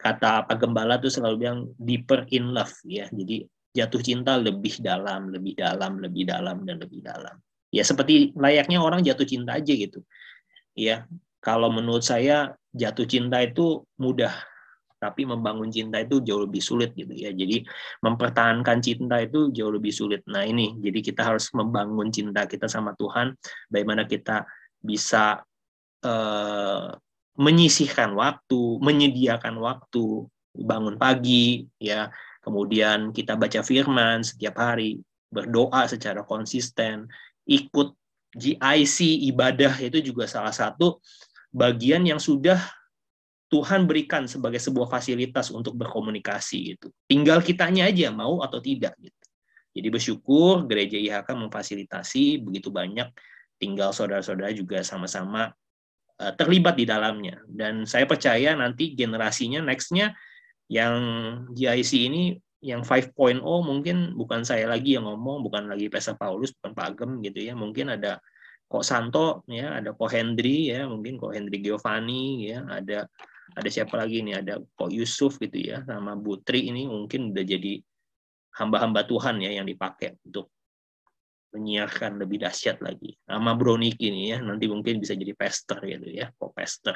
[0.00, 3.06] kata Pak Gembala tuh selalu bilang deeper in love ya.
[3.10, 7.36] Jadi jatuh cinta lebih dalam, lebih dalam, lebih dalam dan lebih dalam.
[7.70, 10.02] Ya seperti layaknya orang jatuh cinta aja gitu.
[10.74, 11.06] Ya,
[11.42, 14.34] kalau menurut saya jatuh cinta itu mudah
[15.00, 17.32] tapi membangun cinta itu jauh lebih sulit gitu ya.
[17.32, 17.64] Jadi
[18.04, 20.20] mempertahankan cinta itu jauh lebih sulit.
[20.28, 23.32] Nah ini, jadi kita harus membangun cinta kita sama Tuhan,
[23.72, 24.44] bagaimana kita
[24.84, 25.40] bisa
[26.04, 26.92] uh,
[27.40, 32.12] menyisihkan waktu, menyediakan waktu, bangun pagi, ya,
[32.44, 35.00] kemudian kita baca firman setiap hari,
[35.32, 37.08] berdoa secara konsisten,
[37.48, 37.96] ikut
[38.36, 41.02] GIC ibadah itu juga salah satu
[41.50, 42.62] bagian yang sudah
[43.50, 46.94] Tuhan berikan sebagai sebuah fasilitas untuk berkomunikasi gitu.
[47.10, 49.20] Tinggal kitanya aja mau atau tidak gitu.
[49.74, 53.10] Jadi bersyukur gereja IHK memfasilitasi begitu banyak
[53.58, 55.50] tinggal saudara-saudara juga sama-sama
[56.22, 57.42] uh, terlibat di dalamnya.
[57.46, 60.14] Dan saya percaya nanti generasinya nextnya
[60.70, 60.94] yang
[61.50, 62.22] GIC ini
[62.62, 67.10] yang 5.0 mungkin bukan saya lagi yang ngomong, bukan lagi Pastor Paulus, bukan Pak Agem
[67.24, 67.58] gitu ya.
[67.58, 68.22] Mungkin ada
[68.70, 73.10] Kok Santo ya, ada Kok Hendri ya, mungkin Kok Hendri Giovanni ya, ada
[73.54, 77.82] ada siapa lagi nih, ada Kok Yusuf gitu ya, sama Butri ini mungkin udah jadi
[78.60, 80.50] hamba-hamba Tuhan ya yang dipakai untuk
[81.50, 83.18] menyiarkan lebih dahsyat lagi.
[83.26, 86.94] Sama Broniki ini ya, nanti mungkin bisa jadi pastor gitu ya, kok pastor.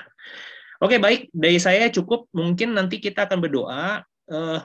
[0.82, 1.31] Oke, baik.
[1.31, 2.28] Dari saya cukup.
[2.35, 4.02] Mungkin nanti kita akan berdoa.
[4.26, 4.60] Uh,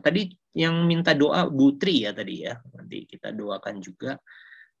[0.00, 2.56] tadi yang minta doa Butri ya tadi ya.
[2.72, 4.16] Nanti kita doakan juga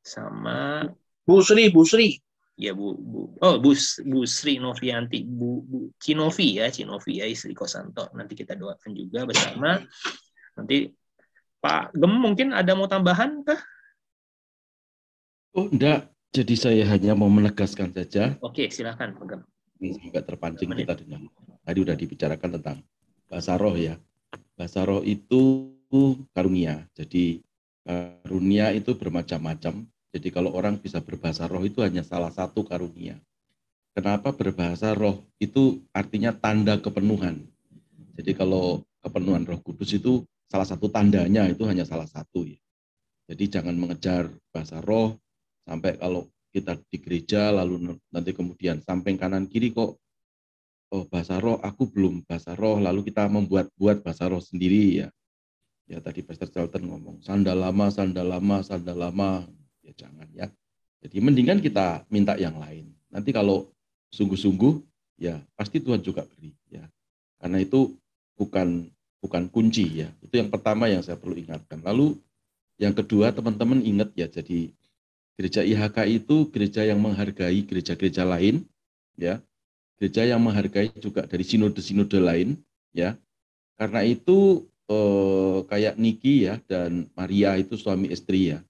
[0.00, 0.88] sama
[1.22, 2.16] Bu Sri, Bu Sri.
[2.60, 3.72] Ya Bu, Bu oh Bu,
[4.04, 8.12] Bu Sri Novianti, Bu, Bu Cinovi ya, Cinovi ya istri Kosanto.
[8.12, 9.80] Nanti kita doakan juga bersama.
[10.56, 10.92] Nanti
[11.62, 13.60] Pak Gem mungkin ada mau tambahan kah?
[15.52, 18.36] Oh enggak, jadi saya hanya mau menegaskan saja.
[18.40, 19.40] Oke, silakan Pak Gem.
[19.82, 21.26] Ini semoga terpancing kita dengan
[21.66, 22.78] tadi sudah dibicarakan tentang
[23.26, 23.98] bahasa roh ya.
[24.54, 25.72] Bahasa roh itu
[26.32, 26.86] karunia.
[26.94, 27.42] Jadi
[27.84, 29.84] karunia itu bermacam-macam.
[30.12, 33.16] Jadi kalau orang bisa berbahasa roh itu hanya salah satu karunia.
[33.96, 37.44] Kenapa berbahasa roh itu artinya tanda kepenuhan.
[38.16, 42.60] Jadi kalau kepenuhan Roh Kudus itu salah satu tandanya itu hanya salah satu ya.
[43.32, 45.16] Jadi jangan mengejar bahasa roh
[45.64, 49.96] sampai kalau kita di gereja lalu nanti kemudian samping kanan kiri kok
[50.92, 55.08] oh bahasa roh aku belum bahasa roh lalu kita membuat-buat bahasa roh sendiri ya
[55.88, 59.48] ya tadi Pastor Charlton ngomong sandal lama sandal lama sandal lama
[59.82, 60.46] ya jangan ya
[61.02, 63.68] jadi mendingan kita minta yang lain nanti kalau
[64.14, 64.82] sungguh-sungguh
[65.18, 66.86] ya pasti Tuhan juga beri ya
[67.42, 67.94] karena itu
[68.38, 68.88] bukan
[69.22, 72.16] bukan kunci ya itu yang pertama yang saya perlu ingatkan lalu
[72.80, 74.72] yang kedua teman-teman ingat ya jadi
[75.32, 78.68] Gereja IHK itu gereja yang menghargai gereja-gereja lain,
[79.16, 79.40] ya.
[79.96, 82.60] Gereja yang menghargai juga dari sinode-sinode lain,
[82.92, 83.16] ya.
[83.80, 88.60] Karena itu eh, kayak Niki ya dan Maria itu suami istri ya.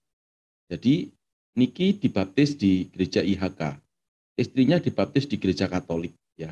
[0.69, 1.11] Jadi
[1.53, 3.77] Niki dibaptis di gereja IHK,
[4.41, 6.49] istrinya dibaptis di gereja Katolik, ya.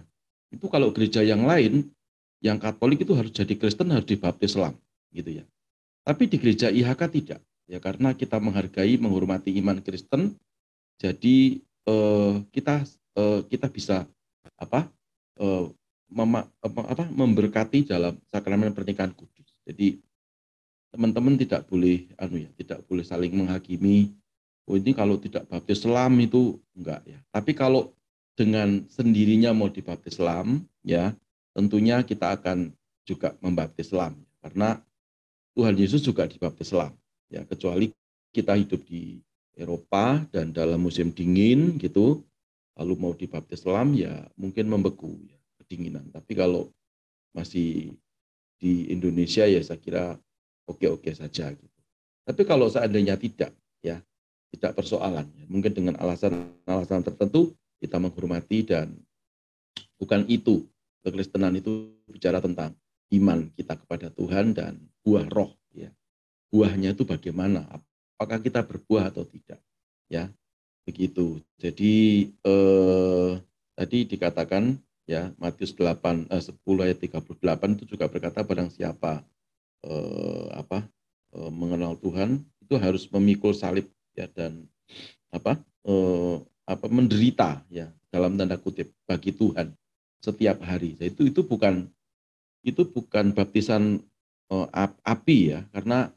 [0.53, 1.89] Itu kalau gereja yang lain
[2.37, 4.77] yang Katolik itu harus jadi Kristen harus dibaptis Islam,
[5.09, 5.45] gitu ya.
[6.05, 10.35] Tapi di gereja IHK tidak ya karena kita menghargai menghormati iman Kristen
[10.99, 12.83] jadi eh, kita
[13.15, 14.03] eh, kita bisa
[14.59, 14.91] apa
[15.39, 15.65] eh,
[16.11, 19.95] mema, apa memberkati dalam sakramen pernikahan kudus jadi
[20.91, 24.11] teman-teman tidak boleh anu ya tidak boleh saling menghakimi.
[24.67, 27.19] Oh ini kalau tidak baptis Islam itu enggak ya.
[27.31, 27.95] Tapi kalau
[28.35, 31.15] dengan sendirinya mau dibaptis Islam ya
[31.55, 32.75] tentunya kita akan
[33.07, 34.19] juga membaptis Islam.
[34.43, 34.77] Karena
[35.55, 36.93] Tuhan Yesus juga dibaptis Islam
[37.31, 37.41] ya.
[37.47, 37.89] Kecuali
[38.31, 39.19] kita hidup di
[39.55, 42.23] Eropa dan dalam musim dingin gitu
[42.79, 46.07] lalu mau dibaptis Islam ya mungkin membeku ya kedinginan.
[46.11, 46.71] Tapi kalau
[47.31, 47.95] masih
[48.59, 50.19] di Indonesia ya saya kira
[50.71, 51.79] oke-oke saja gitu.
[52.25, 53.51] Tapi kalau seandainya tidak
[53.83, 53.99] ya
[54.51, 55.45] tidak persoalan ya.
[55.47, 58.93] mungkin dengan alasan-alasan tertentu kita menghormati dan
[59.97, 60.63] bukan itu
[61.01, 62.77] kekristenan itu bicara tentang
[63.11, 65.89] iman kita kepada Tuhan dan buah roh ya.
[66.51, 67.63] Buahnya itu bagaimana?
[68.19, 69.59] Apakah kita berbuah atau tidak
[70.11, 70.29] ya?
[70.85, 71.39] Begitu.
[71.57, 73.31] Jadi eh,
[73.73, 74.77] tadi dikatakan
[75.09, 79.25] ya Matius 8 eh, 10 ayat 38 itu juga berkata barang siapa
[79.85, 80.85] eh, apa
[81.35, 84.65] eh, mengenal Tuhan itu harus memikul salib ya dan
[85.31, 86.35] apa eh,
[86.67, 89.73] apa menderita ya dalam tanda kutip bagi Tuhan
[90.21, 90.95] setiap hari.
[90.99, 91.89] Itu itu bukan
[92.61, 94.03] itu bukan baptisan
[94.53, 94.67] eh,
[95.05, 96.13] api ya karena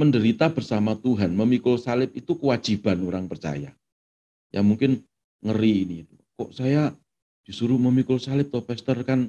[0.00, 3.76] menderita bersama Tuhan, memikul salib itu kewajiban orang percaya.
[4.48, 5.04] Ya mungkin
[5.44, 5.98] ngeri ini.
[6.40, 6.96] Kok saya
[7.44, 9.28] disuruh memikul salib toh pastor kan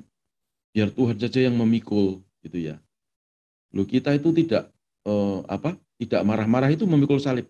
[0.72, 2.80] biar Tuhan saja yang memikul gitu ya.
[3.72, 4.72] Lu kita itu tidak
[5.08, 5.76] eh, apa?
[6.02, 7.48] Tidak marah-marah itu memikul salib.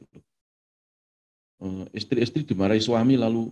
[1.61, 3.49] Eh, istri-istri dimarahi suami lalu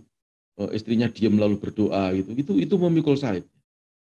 [0.58, 2.30] eh, istrinya diam lalu berdoa gitu.
[2.34, 3.46] Itu itu memikul salib.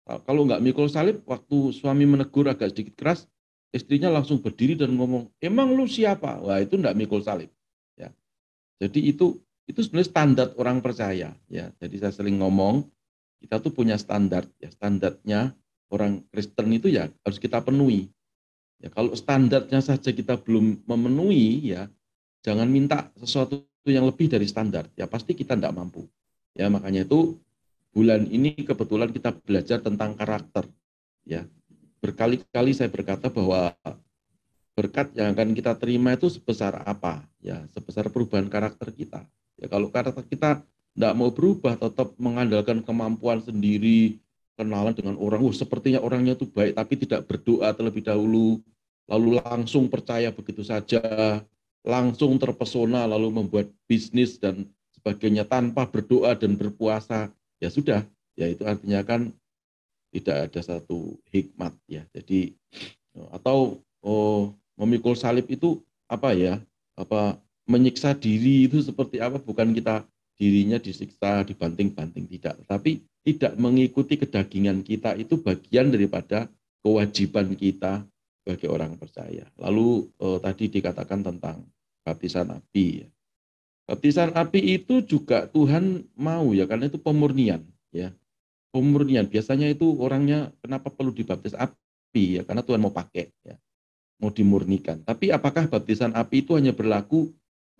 [0.02, 3.30] Kalau nggak mikul salib, waktu suami menegur agak sedikit keras,
[3.72, 6.42] istrinya langsung berdiri dan ngomong, emang lu siapa?
[6.44, 7.48] Wah itu enggak mikul salib.
[7.96, 8.12] Ya.
[8.84, 9.40] Jadi itu
[9.70, 11.32] itu sebenarnya standar orang percaya.
[11.48, 11.66] Ya.
[11.80, 12.84] Jadi saya sering ngomong,
[13.40, 14.44] kita tuh punya standar.
[14.60, 14.68] Ya.
[14.74, 15.56] Standarnya
[15.92, 18.12] orang Kristen itu ya harus kita penuhi.
[18.82, 21.86] Ya, kalau standarnya saja kita belum memenuhi, ya
[22.41, 24.90] jangan minta sesuatu yang lebih dari standar.
[24.98, 26.10] Ya pasti kita tidak mampu.
[26.58, 27.38] Ya makanya itu
[27.94, 30.66] bulan ini kebetulan kita belajar tentang karakter.
[31.24, 31.45] Ya
[32.02, 33.78] berkali-kali saya berkata bahwa
[34.74, 39.22] berkat yang akan kita terima itu sebesar apa ya sebesar perubahan karakter kita
[39.60, 40.66] ya kalau karakter kita
[40.98, 44.18] tidak mau berubah tetap mengandalkan kemampuan sendiri
[44.62, 48.62] kenalan dengan orang, oh sepertinya orangnya itu baik, tapi tidak berdoa terlebih dahulu,
[49.10, 51.02] lalu langsung percaya begitu saja,
[51.82, 58.06] langsung terpesona, lalu membuat bisnis dan sebagainya tanpa berdoa dan berpuasa, ya sudah,
[58.38, 59.34] ya itu artinya kan
[60.14, 62.06] tidak ada satu hikmat ya.
[62.14, 62.54] Jadi
[63.32, 66.62] atau oh, memikul salib itu apa ya?
[66.94, 69.40] Apa menyiksa diri itu seperti apa?
[69.42, 70.06] Bukan kita
[70.36, 76.49] dirinya disiksa, dibanting-banting tidak, tapi tidak mengikuti kedagingan kita itu bagian daripada
[76.81, 78.02] kewajiban kita
[78.41, 79.45] sebagai orang percaya.
[79.61, 81.61] Lalu eh, tadi dikatakan tentang
[82.02, 83.07] baptisan api ya.
[83.85, 87.61] Baptisan api itu juga Tuhan mau ya karena itu pemurnian
[87.93, 88.10] ya.
[88.73, 93.56] Pemurnian biasanya itu orangnya kenapa perlu dibaptis api ya karena Tuhan mau pakai ya.
[94.18, 95.02] Mau dimurnikan.
[95.06, 97.30] Tapi apakah baptisan api itu hanya berlaku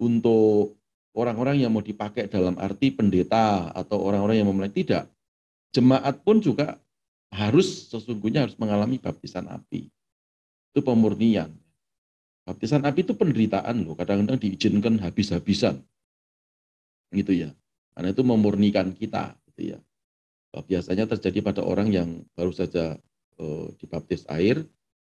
[0.01, 0.77] untuk
[1.13, 5.09] orang-orang yang mau dipakai dalam arti pendeta atau orang-orang yang memulai tidak?
[5.72, 6.80] Jemaat pun juga
[7.31, 9.88] harus sesungguhnya harus mengalami baptisan api.
[10.72, 11.56] Itu pemurnian.
[12.43, 15.80] Baptisan api itu penderitaan loh, kadang-kadang diizinkan habis-habisan.
[17.15, 17.49] Gitu ya.
[17.95, 19.80] Karena itu memurnikan kita, gitu ya.
[20.52, 22.99] Biasanya terjadi pada orang yang baru saja
[23.39, 24.60] uh, dibaptis air,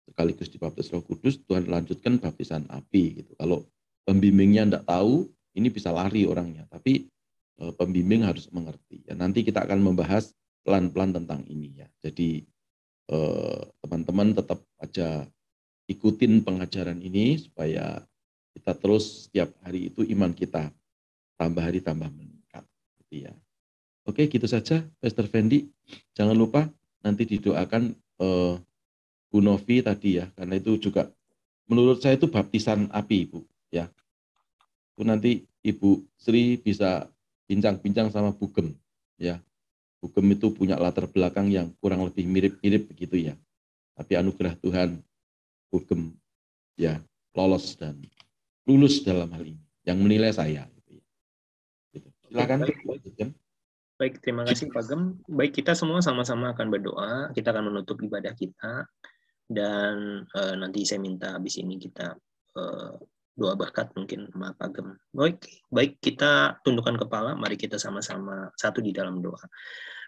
[0.09, 3.37] sekaligus dibaptis Roh Kudus, Tuhan lanjutkan baptisan api gitu.
[3.37, 3.69] Kalau
[4.07, 6.65] pembimbingnya tidak tahu, ini bisa lari orangnya.
[6.73, 7.05] Tapi
[7.61, 9.05] uh, pembimbing harus mengerti.
[9.05, 10.33] Ya, nanti kita akan membahas
[10.67, 11.87] pelan-pelan tentang ini ya.
[12.03, 12.43] Jadi
[13.07, 15.23] eh, teman-teman tetap aja
[15.87, 18.03] ikutin pengajaran ini supaya
[18.51, 20.67] kita terus setiap hari itu iman kita
[21.39, 22.67] tambah hari tambah meningkat.
[22.99, 23.33] Gitu ya.
[24.03, 25.71] Oke, gitu saja, Pastor Fendi.
[26.11, 26.67] Jangan lupa
[26.99, 28.55] nanti didoakan eh,
[29.31, 31.11] Bu Novi tadi ya, karena itu juga
[31.67, 33.39] menurut saya itu baptisan api, Ibu.
[33.71, 33.91] Ya,
[34.95, 35.31] itu nanti
[35.63, 37.11] Ibu Sri bisa
[37.51, 38.75] bincang-bincang sama Bugem,
[39.19, 39.43] ya,
[39.97, 43.33] Hukum itu punya latar belakang yang kurang lebih mirip-mirip begitu ya.
[43.97, 45.01] Tapi anugerah Tuhan,
[45.73, 46.13] hukum
[46.77, 47.01] ya
[47.33, 47.97] lolos dan
[48.69, 49.63] lulus dalam hal ini.
[49.87, 50.69] Yang menilai saya.
[50.69, 51.05] Gitu ya.
[51.97, 52.07] Gitu.
[52.29, 52.57] Silakan.
[52.61, 52.77] Baik,
[53.97, 55.01] baik, terima kasih Pak Gem.
[55.25, 57.33] Baik, kita semua sama-sama akan berdoa.
[57.33, 58.85] Kita akan menutup ibadah kita.
[59.47, 62.13] Dan uh, nanti saya minta habis ini kita
[62.59, 62.93] uh,
[63.37, 64.87] doa berkat mungkin sama Pak Gem.
[65.13, 65.37] Baik,
[65.69, 69.45] baik kita tundukkan kepala, mari kita sama-sama satu di dalam doa.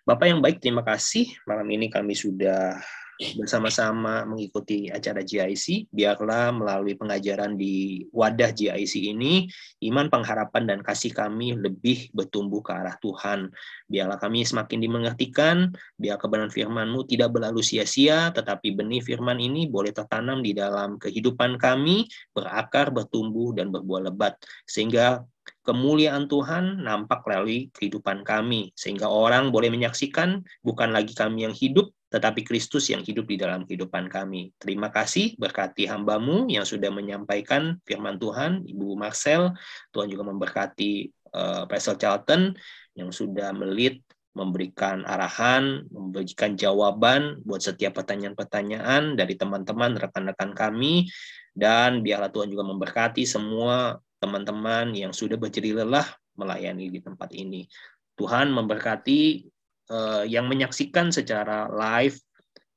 [0.02, 1.30] Bapak yang baik, terima kasih.
[1.46, 2.82] Malam ini kami sudah
[3.20, 5.92] bersama-sama mengikuti acara GIC.
[5.92, 9.52] Biarlah melalui pengajaran di wadah GIC ini,
[9.92, 13.52] iman, pengharapan, dan kasih kami lebih bertumbuh ke arah Tuhan.
[13.92, 19.92] Biarlah kami semakin dimengertikan, biar kebenaran firman-Mu tidak berlalu sia-sia, tetapi benih firman ini boleh
[19.92, 24.40] tertanam di dalam kehidupan kami, berakar, bertumbuh, dan berbuah lebat.
[24.64, 25.28] Sehingga
[25.68, 31.92] kemuliaan Tuhan nampak melalui kehidupan kami, sehingga orang boleh menyaksikan bukan lagi kami yang hidup,
[32.10, 34.50] tetapi Kristus yang hidup di dalam kehidupan kami.
[34.58, 39.54] Terima kasih berkati hambamu yang sudah menyampaikan firman Tuhan, Ibu Marcel.
[39.94, 40.92] Tuhan juga memberkati
[41.38, 42.58] uh, Pastor Charlton
[42.98, 44.02] yang sudah melit
[44.34, 51.10] memberikan arahan, memberikan jawaban buat setiap pertanyaan-pertanyaan dari teman-teman, rekan-rekan kami,
[51.54, 56.06] dan biarlah Tuhan juga memberkati semua teman-teman yang sudah berjeri lelah
[56.40, 57.68] melayani di tempat ini.
[58.16, 59.44] Tuhan memberkati
[59.90, 62.18] uh, yang menyaksikan secara live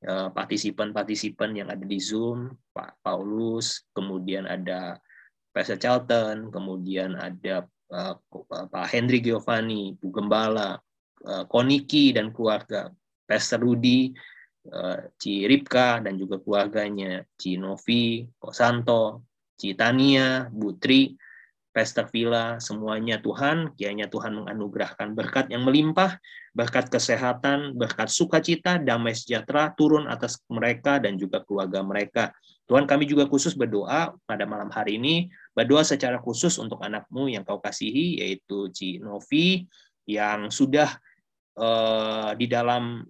[0.05, 4.97] uh, partisipan-partisipan yang ada di Zoom, Pak Paulus, kemudian ada
[5.53, 8.17] Pastor Charlton, kemudian ada uh,
[8.49, 10.81] Pak Hendri Giovanni, Bu Gembala,
[11.23, 12.89] uh, Koniki dan keluarga,
[13.23, 14.09] Pastor Rudi,
[14.73, 20.75] uh, Ci Ripka dan juga keluarganya, Ci Novi, Ko Santo, Ci Tania, Bu
[21.73, 26.21] Pastor Villa, semuanya Tuhan, kiranya Tuhan menganugerahkan berkat yang melimpah,
[26.53, 32.29] berkat kesehatan, berkat sukacita, damai sejahtera turun atas mereka dan juga keluarga mereka.
[32.69, 37.41] Tuhan kami juga khusus berdoa pada malam hari ini, berdoa secara khusus untuk anakmu yang
[37.41, 39.65] kau kasihi, yaitu Ci Novi,
[40.05, 40.93] yang sudah
[41.57, 43.01] uh, di dalam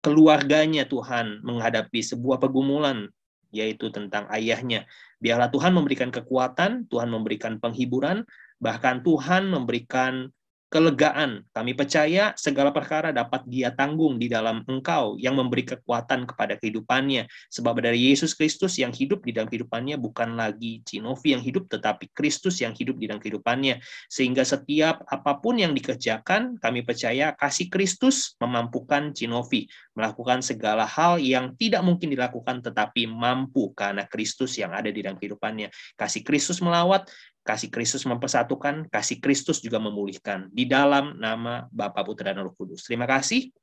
[0.00, 3.12] keluarganya Tuhan menghadapi sebuah pergumulan
[3.56, 4.84] yaitu tentang ayahnya.
[5.16, 8.28] Biarlah Tuhan memberikan kekuatan, Tuhan memberikan penghiburan,
[8.60, 10.28] bahkan Tuhan memberikan
[10.66, 11.46] kelegaan.
[11.54, 17.30] Kami percaya segala perkara dapat dia tanggung di dalam engkau yang memberi kekuatan kepada kehidupannya.
[17.50, 22.10] Sebab dari Yesus Kristus yang hidup di dalam kehidupannya bukan lagi Cinovi yang hidup, tetapi
[22.10, 23.78] Kristus yang hidup di dalam kehidupannya.
[24.10, 31.16] Sehingga setiap apa pun yang dikerjakan, kami percaya kasih Kristus memampukan Cinovi melakukan segala hal
[31.22, 35.72] yang tidak mungkin dilakukan tetapi mampu karena Kristus yang ada di dalam kehidupannya.
[35.96, 37.08] Kasih Kristus melawat,
[37.46, 40.50] Kasih Kristus mempersatukan, kasih Kristus juga memulihkan.
[40.50, 42.82] Di dalam nama Bapa, Putra, dan Roh Kudus.
[42.82, 43.54] Terima kasih.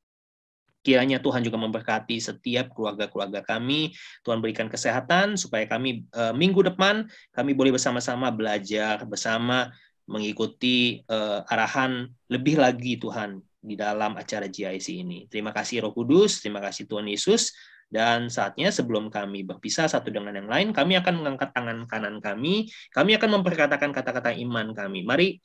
[0.84, 3.92] Kiranya Tuhan juga memberkati setiap keluarga-keluarga kami.
[4.24, 9.72] Tuhan berikan kesehatan supaya kami uh, minggu depan kami boleh bersama-sama belajar bersama
[10.08, 15.24] mengikuti uh, arahan lebih lagi Tuhan di dalam acara GIC ini.
[15.32, 17.56] Terima kasih Roh Kudus, terima kasih Tuhan Yesus.
[17.94, 22.66] Dan saatnya sebelum kami berpisah satu dengan yang lain, kami akan mengangkat tangan kanan kami,
[22.90, 25.06] kami akan memperkatakan kata-kata iman kami.
[25.06, 25.38] Mari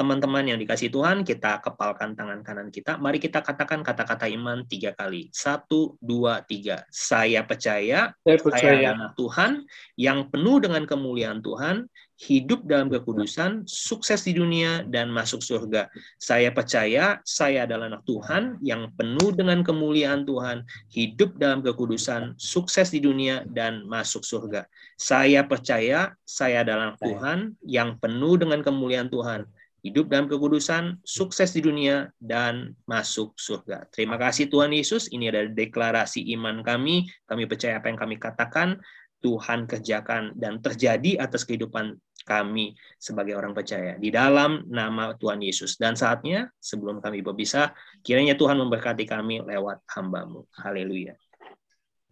[0.00, 2.96] teman-teman yang dikasih Tuhan, kita kepalkan tangan kanan kita.
[2.96, 5.28] Mari kita katakan kata-kata iman tiga kali.
[5.28, 6.88] Satu, dua, tiga.
[6.88, 8.80] Saya percaya, saya, percaya.
[8.80, 9.68] saya anak Tuhan
[10.00, 11.84] yang penuh dengan kemuliaan Tuhan,
[12.16, 15.92] hidup dalam kekudusan, sukses di dunia, dan masuk surga.
[16.16, 20.64] Saya percaya saya adalah anak Tuhan yang penuh dengan kemuliaan Tuhan,
[20.96, 24.64] hidup dalam kekudusan, sukses di dunia, dan masuk surga.
[24.96, 29.44] Saya percaya saya adalah anak Tuhan yang penuh dengan kemuliaan Tuhan,
[29.80, 33.88] hidup dalam kekudusan, sukses di dunia, dan masuk surga.
[33.88, 38.80] Terima kasih Tuhan Yesus, ini adalah deklarasi iman kami, kami percaya apa yang kami katakan,
[39.20, 45.76] Tuhan kerjakan dan terjadi atas kehidupan kami sebagai orang percaya di dalam nama Tuhan Yesus.
[45.76, 50.48] Dan saatnya sebelum kami berpisah, kiranya Tuhan memberkati kami lewat hambamu.
[50.56, 51.16] Haleluya.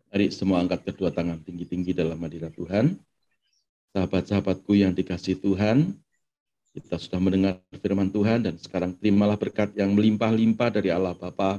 [0.08, 2.96] Mari semua angkat kedua tangan tinggi-tinggi dalam hadirat Tuhan.
[3.92, 5.96] Sahabat-sahabatku yang dikasih Tuhan,
[6.78, 11.58] kita sudah mendengar firman Tuhan dan sekarang terimalah berkat yang melimpah-limpah dari Allah Bapa,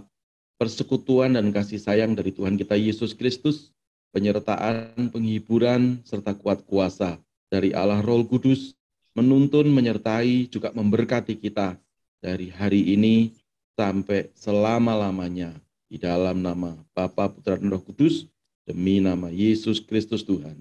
[0.56, 3.76] persekutuan dan kasih sayang dari Tuhan kita Yesus Kristus,
[4.16, 7.20] penyertaan, penghiburan, serta kuat kuasa
[7.52, 8.74] dari Allah Roh Kudus,
[9.12, 11.76] menuntun, menyertai, juga memberkati kita
[12.24, 13.36] dari hari ini
[13.76, 15.56] sampai selama-lamanya
[15.92, 18.28] di dalam nama Bapa, Putra, dan Roh Kudus,
[18.64, 20.56] demi nama Yesus Kristus Tuhan.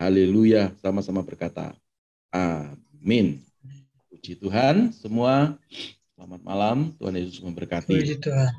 [0.00, 1.76] Haleluya, sama-sama berkata,
[2.32, 3.51] Amin.
[4.22, 5.58] Puji Tuhan semua.
[6.14, 6.94] Selamat malam.
[6.94, 7.90] Tuhan Yesus memberkati.
[7.90, 8.50] Puji Tuhan.